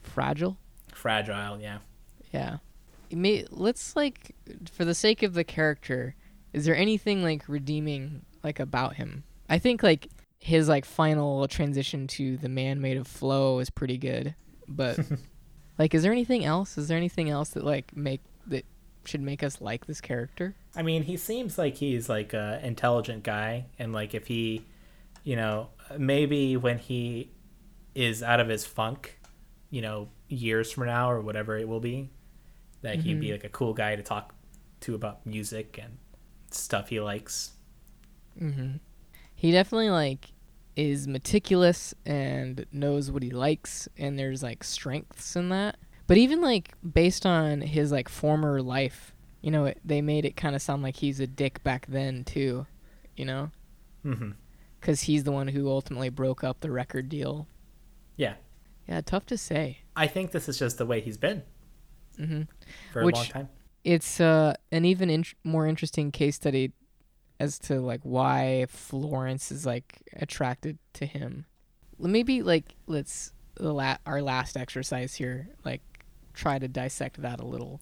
[0.03, 0.57] fragile.
[0.93, 1.59] Fragile.
[1.59, 1.77] Yeah.
[2.33, 2.57] Yeah.
[3.13, 4.35] May, let's like
[4.71, 6.15] for the sake of the character,
[6.53, 9.23] is there anything like redeeming like about him?
[9.49, 10.09] I think like
[10.39, 14.35] his like final transition to the man made of flow is pretty good.
[14.67, 14.99] But
[15.79, 16.77] like is there anything else?
[16.77, 18.65] Is there anything else that like make that
[19.05, 20.55] should make us like this character?
[20.75, 24.65] I mean, he seems like he's like a intelligent guy, and like if he,
[25.23, 27.31] you know, maybe when he
[27.93, 29.19] is out of his funk,
[29.69, 32.09] you know, years from now or whatever it will be,
[32.81, 33.31] that he'd be Mhm.
[33.33, 34.33] like a cool guy to talk
[34.81, 35.97] to about music and
[36.49, 37.51] stuff he likes.
[38.39, 38.79] Mhm.
[39.35, 40.31] He definitely like
[40.75, 45.77] is meticulous and knows what he likes and there's like strengths in that.
[46.07, 50.35] But even like based on his like former life, you know, it, they made it
[50.35, 52.65] kind of sound like he's a dick back then too,
[53.15, 53.51] you know?
[54.05, 54.31] Mm-hmm.
[54.81, 57.47] Cuz he's the one who ultimately broke up the record deal.
[58.17, 58.35] Yeah.
[58.87, 59.79] Yeah, tough to say.
[59.95, 61.43] I think this is just the way he's been
[62.21, 62.47] Mhm.
[62.93, 63.49] for Which- a long time.
[63.83, 66.71] it's uh, an even in- more interesting case study
[67.39, 71.45] as to like why Florence is like attracted to him.
[71.97, 75.81] Maybe like let's the la- our last exercise here, like
[76.33, 77.81] try to dissect that a little.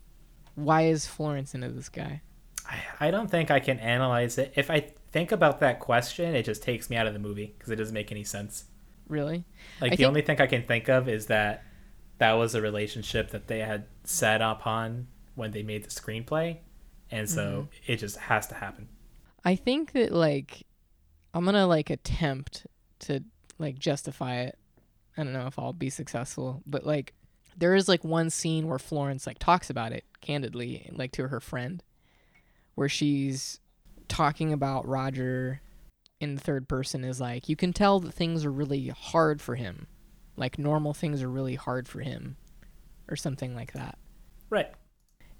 [0.56, 2.22] Why is Florence into this guy?
[2.66, 4.53] I, I don't think I can analyze it.
[4.56, 7.72] If I think about that question, it just takes me out of the movie because
[7.72, 8.66] it doesn't make any sense.
[9.07, 9.45] Really?
[9.82, 11.64] Like I the think- only thing I can think of is that
[12.20, 16.58] that was a relationship that they had set upon when they made the screenplay,
[17.12, 17.91] and so Mm-hmm.
[17.91, 18.88] it just has to happen.
[19.44, 20.66] I think that like
[21.34, 22.68] I'm gonna like attempt
[23.00, 23.24] to
[23.58, 24.58] like justify it.
[25.18, 27.14] I don't know if I'll be successful, but like
[27.58, 31.40] there is like one scene where Florence like talks about it candidly, like to her
[31.40, 31.84] friend,
[32.76, 33.60] where she's
[34.08, 35.62] talking about Roger
[36.20, 39.56] in the third person is like you can tell that things are really hard for
[39.56, 39.88] him,
[40.40, 42.36] like normal things are really hard for him,
[43.10, 43.98] or something like that
[44.49, 44.72] Right.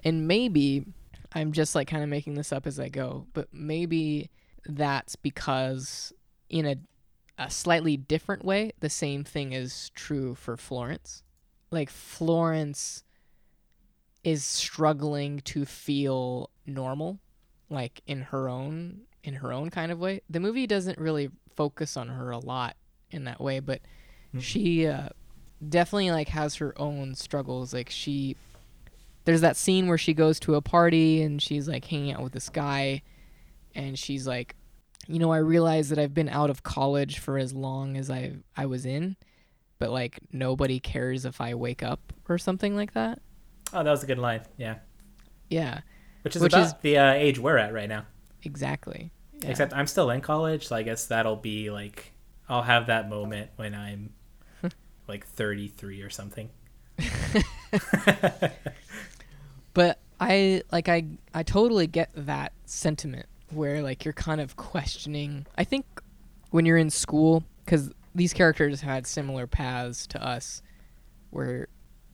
[0.04, 0.86] and maybe
[1.34, 4.30] I'm just like kind of making this up as I go, but maybe
[4.66, 6.14] that's because
[6.50, 6.76] in a
[7.42, 11.24] a slightly different way, the same thing is true for Florence.
[11.72, 13.06] Like Florence
[14.24, 17.20] is struggling to feel normal
[17.70, 20.22] like in her own in her own kind of way.
[20.30, 22.76] The movie doesn't really focus on her a lot
[23.12, 23.82] in that way, but
[24.40, 25.10] she uh,
[25.68, 27.74] definitely like has her own struggles.
[27.74, 28.36] Like she
[29.26, 32.34] there's that scene where she goes to a party and she's like hanging out with
[32.34, 33.02] this guy
[33.76, 34.56] and she's like
[35.08, 38.32] you know i realize that i've been out of college for as long as i
[38.58, 39.16] i was in
[39.78, 43.20] but like nobody cares if i wake up or something like that
[43.72, 44.42] Oh, that was a good line.
[44.58, 44.78] Yeah.
[45.50, 45.82] yeah
[46.24, 48.06] Which is Which about is- the uh, age we're at right now.
[48.42, 49.12] exactly
[49.44, 49.50] yeah.
[49.52, 52.14] Except I'm still in college, so I guess that'll be like
[52.50, 54.10] I'll have that moment when I'm
[55.10, 56.50] like 33 or something.
[59.74, 61.04] but i like i
[61.34, 65.86] i totally get that sentiment where like you're kind of questioning i think
[66.52, 70.62] when you're in school because these characters had similar paths to us
[71.30, 71.68] where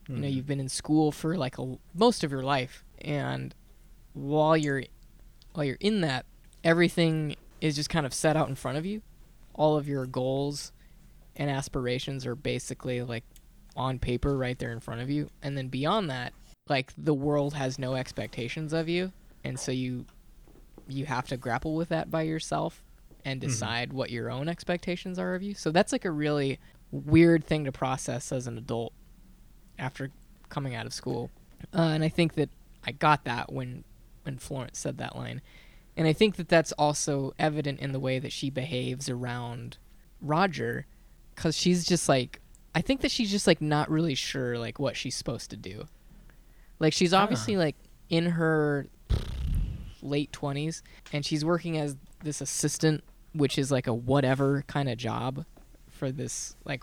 [0.08, 0.32] you know Mhm.
[0.34, 3.54] you've been in school for like a, most of your life and
[4.12, 4.84] while you're
[5.54, 6.26] while you're in that
[6.62, 9.02] everything is just kind of set out in front of you
[9.54, 10.70] all of your goals
[11.36, 13.24] and aspirations are basically like
[13.76, 15.28] on paper right there in front of you.
[15.42, 16.32] And then beyond that
[16.68, 19.12] like the world has no expectations of you.
[19.44, 20.06] And so you
[20.88, 22.82] you have to grapple with that by yourself
[23.24, 25.52] and decide what your own expectations are of you.
[25.54, 26.60] So that's like a really
[26.92, 28.92] weird thing to process as an adult
[29.78, 30.10] after
[30.48, 31.30] coming out of school.
[31.74, 32.50] Uh, and i think that
[32.84, 33.82] i got that when
[34.22, 35.40] when florence said that line.
[35.96, 39.78] And i think that that's also evident in the way that she behaves around
[40.20, 40.86] roger
[41.36, 42.40] because she's just like
[42.74, 45.84] i think that she's just like not really sure like what she's supposed to do.
[46.78, 47.76] Like she's obviously like
[48.10, 48.86] in her
[50.02, 50.82] late 20s
[51.12, 53.02] and she's working as this assistant
[53.32, 55.44] which is like a whatever kind of job
[55.88, 56.82] for this like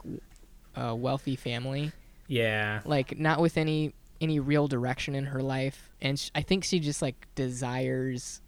[0.76, 1.92] uh, wealthy family.
[2.28, 2.82] Yeah.
[2.86, 6.80] like not with any any real direction in her life and sh- i think she
[6.80, 8.42] just like desires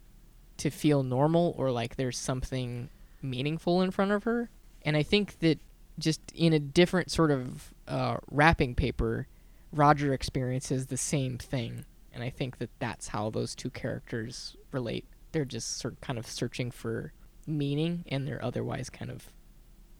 [0.56, 2.88] to feel normal or like there's something
[3.22, 4.48] meaningful in front of her
[4.82, 5.60] and i think that
[5.98, 9.26] just in a different sort of uh, wrapping paper
[9.72, 15.04] roger experiences the same thing and i think that that's how those two characters relate
[15.32, 17.12] they're just sort of kind of searching for
[17.46, 19.28] meaning in their otherwise kind of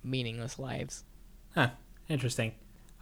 [0.02, 1.04] meaningless lives
[1.56, 1.70] Huh.
[2.08, 2.52] Interesting.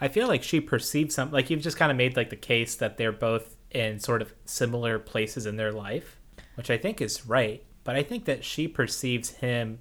[0.01, 2.77] I feel like she perceived some like you've just kind of made like the case
[2.77, 6.21] that they're both in sort of similar places in their life,
[6.55, 7.65] which I think is right.
[7.83, 9.81] But I think that she perceives him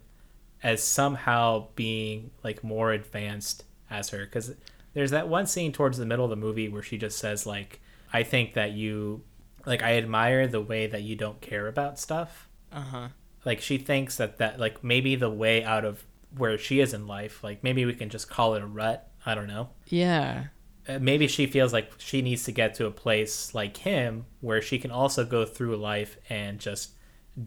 [0.64, 4.20] as somehow being like more advanced as her.
[4.20, 4.56] Because
[4.94, 7.82] there's that one scene towards the middle of the movie where she just says like
[8.12, 9.24] I think that you
[9.66, 12.48] like I admire the way that you don't care about stuff.
[12.72, 13.10] Uh-huh.
[13.46, 17.06] Like she thinks that that like maybe the way out of where she is in
[17.06, 19.10] life like maybe we can just call it a rut.
[19.26, 19.70] I don't know.
[19.88, 20.46] Yeah.
[20.88, 24.62] Uh, maybe she feels like she needs to get to a place like him where
[24.62, 26.92] she can also go through life and just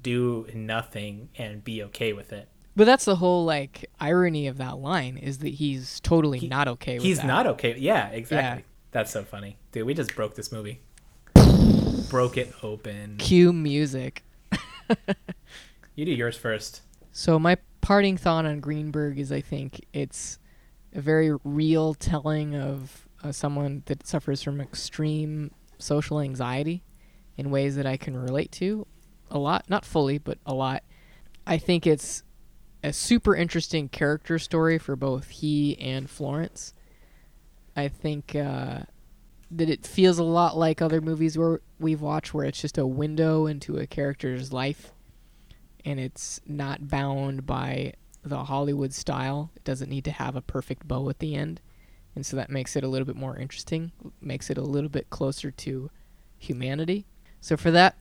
[0.03, 4.79] do nothing and be okay with it But that's the whole like irony of that
[4.79, 7.09] line is that he's totally He- not okay with that.
[7.09, 7.27] he's that.
[7.27, 8.67] not okay yeah exactly Yeah.
[8.93, 10.81] that's so funny dude we just broke this movie
[12.11, 14.23] broke it open Cue music.
[15.95, 16.83] you do yours first
[17.13, 20.39] So my parting thought on Greenberg is I think it's
[20.95, 26.83] a very real telling of uh, someone that suffers from extreme social anxiety
[27.37, 28.87] in ways that I can relate to
[29.31, 30.83] a lot, not fully, but a lot.
[31.47, 32.23] I think it's
[32.83, 36.73] a super interesting character story for both he and Florence.
[37.77, 38.81] I think uh,
[39.51, 42.87] that it feels a lot like other movies where we've watched where it's just a
[42.87, 44.93] window into a character's life
[45.85, 47.93] and it's not bound by
[48.25, 49.53] the Hollywood style.
[49.55, 51.61] It doesn't need to have a perfect bow at the end.
[52.17, 55.11] And so that makes it a little bit more interesting, makes it a little bit
[55.11, 55.91] closer to
[56.39, 57.07] humanity.
[57.41, 57.97] So for that,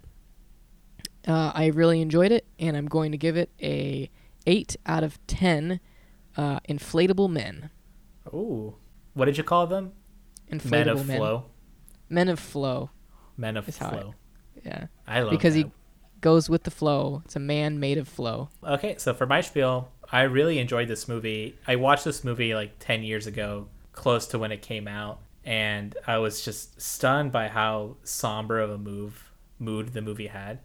[1.27, 4.09] uh, I really enjoyed it, and I'm going to give it a
[4.45, 5.79] 8 out of 10
[6.37, 7.69] uh, inflatable men.
[8.33, 8.75] Ooh.
[9.13, 9.93] What did you call them?
[10.51, 11.17] Inflatable Men of men.
[11.17, 11.45] flow.
[12.09, 12.89] Men of flow.
[13.37, 14.15] Men of Is how I- flow.
[14.65, 14.87] Yeah.
[15.07, 15.37] I love it.
[15.37, 15.65] because that.
[15.65, 15.71] he
[16.21, 17.21] goes with the flow.
[17.25, 18.49] It's a man made of flow.
[18.63, 21.55] Okay, so for my spiel, I really enjoyed this movie.
[21.67, 25.95] I watched this movie like 10 years ago, close to when it came out, and
[26.07, 30.59] I was just stunned by how somber of a move mood the movie had,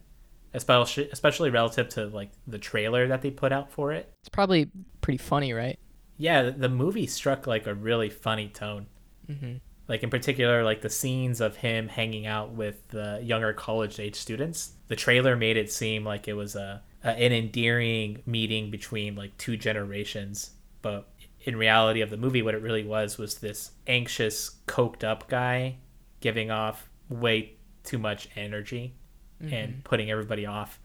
[0.54, 4.12] especially especially relative to like the trailer that they put out for it.
[4.20, 4.70] It's probably
[5.00, 5.78] pretty funny, right?
[6.16, 8.86] Yeah, the- movie struck like a really funny tone.
[9.28, 9.56] Mm-hmm.
[9.88, 14.14] Like in particular, like the scenes of him hanging out with the younger college age
[14.14, 14.72] students.
[14.88, 19.36] The trailer made it seem like it was a, a an endearing meeting between like
[19.36, 20.50] two generations,
[20.82, 21.08] but
[21.42, 25.78] in reality of the movie, what it really was was this anxious, coked up guy
[26.20, 28.94] giving off way too much energy
[29.40, 30.78] and putting everybody off,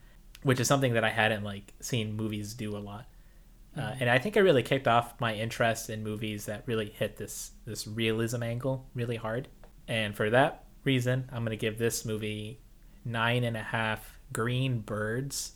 [0.44, 3.06] which is something that I hadn't like seen movies do a lot.
[3.77, 7.18] Uh, and I think it really kicked off my interest in movies that really hit
[7.18, 9.49] this this realism angle really hard.
[9.88, 12.61] And for that reason, I'm gonna give this movie
[13.03, 15.53] nine and a half green birds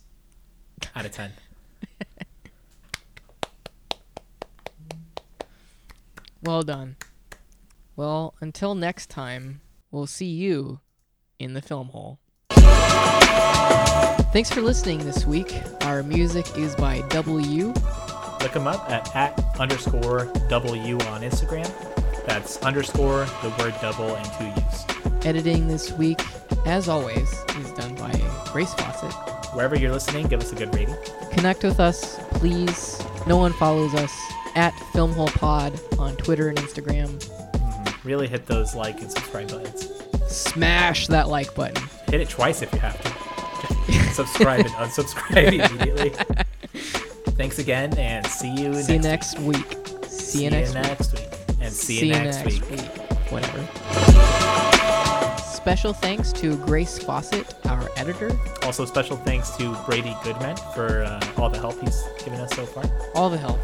[0.94, 1.32] out of ten.
[6.42, 6.96] Well done.
[7.96, 9.60] Well, until next time,
[9.90, 10.80] we'll see you
[11.38, 12.18] in the film hole.
[14.32, 15.60] Thanks for listening this week.
[15.82, 17.74] Our music is by W.
[18.40, 21.68] Look them up at at underscore W on Instagram.
[22.26, 25.26] That's underscore the word double and two U's.
[25.26, 26.20] Editing this week,
[26.64, 28.12] as always, is done by
[28.52, 29.12] Grace Fawcett.
[29.52, 30.96] Wherever you're listening, give us a good rating.
[31.32, 33.02] Connect with us, please.
[33.26, 34.16] No one follows us
[34.54, 37.18] at Filmhole Pod on Twitter and Instagram.
[38.04, 39.90] Really hit those like and subscribe buttons.
[40.26, 41.82] Smash that like button.
[42.08, 43.10] Hit it twice if you have to.
[44.12, 46.10] subscribe and unsubscribe immediately.
[47.34, 49.78] Thanks again, and see you See you next next week.
[50.06, 50.74] See you next
[51.12, 51.30] week.
[51.30, 51.40] week.
[51.60, 52.62] And see, you next, week.
[53.30, 53.66] Whatever.
[55.42, 58.30] Special thanks to Grace Fawcett, our editor.
[58.62, 62.64] Also, special thanks to Brady Goodman for uh, all the help he's given us so
[62.64, 62.84] far.
[63.14, 63.60] All the help.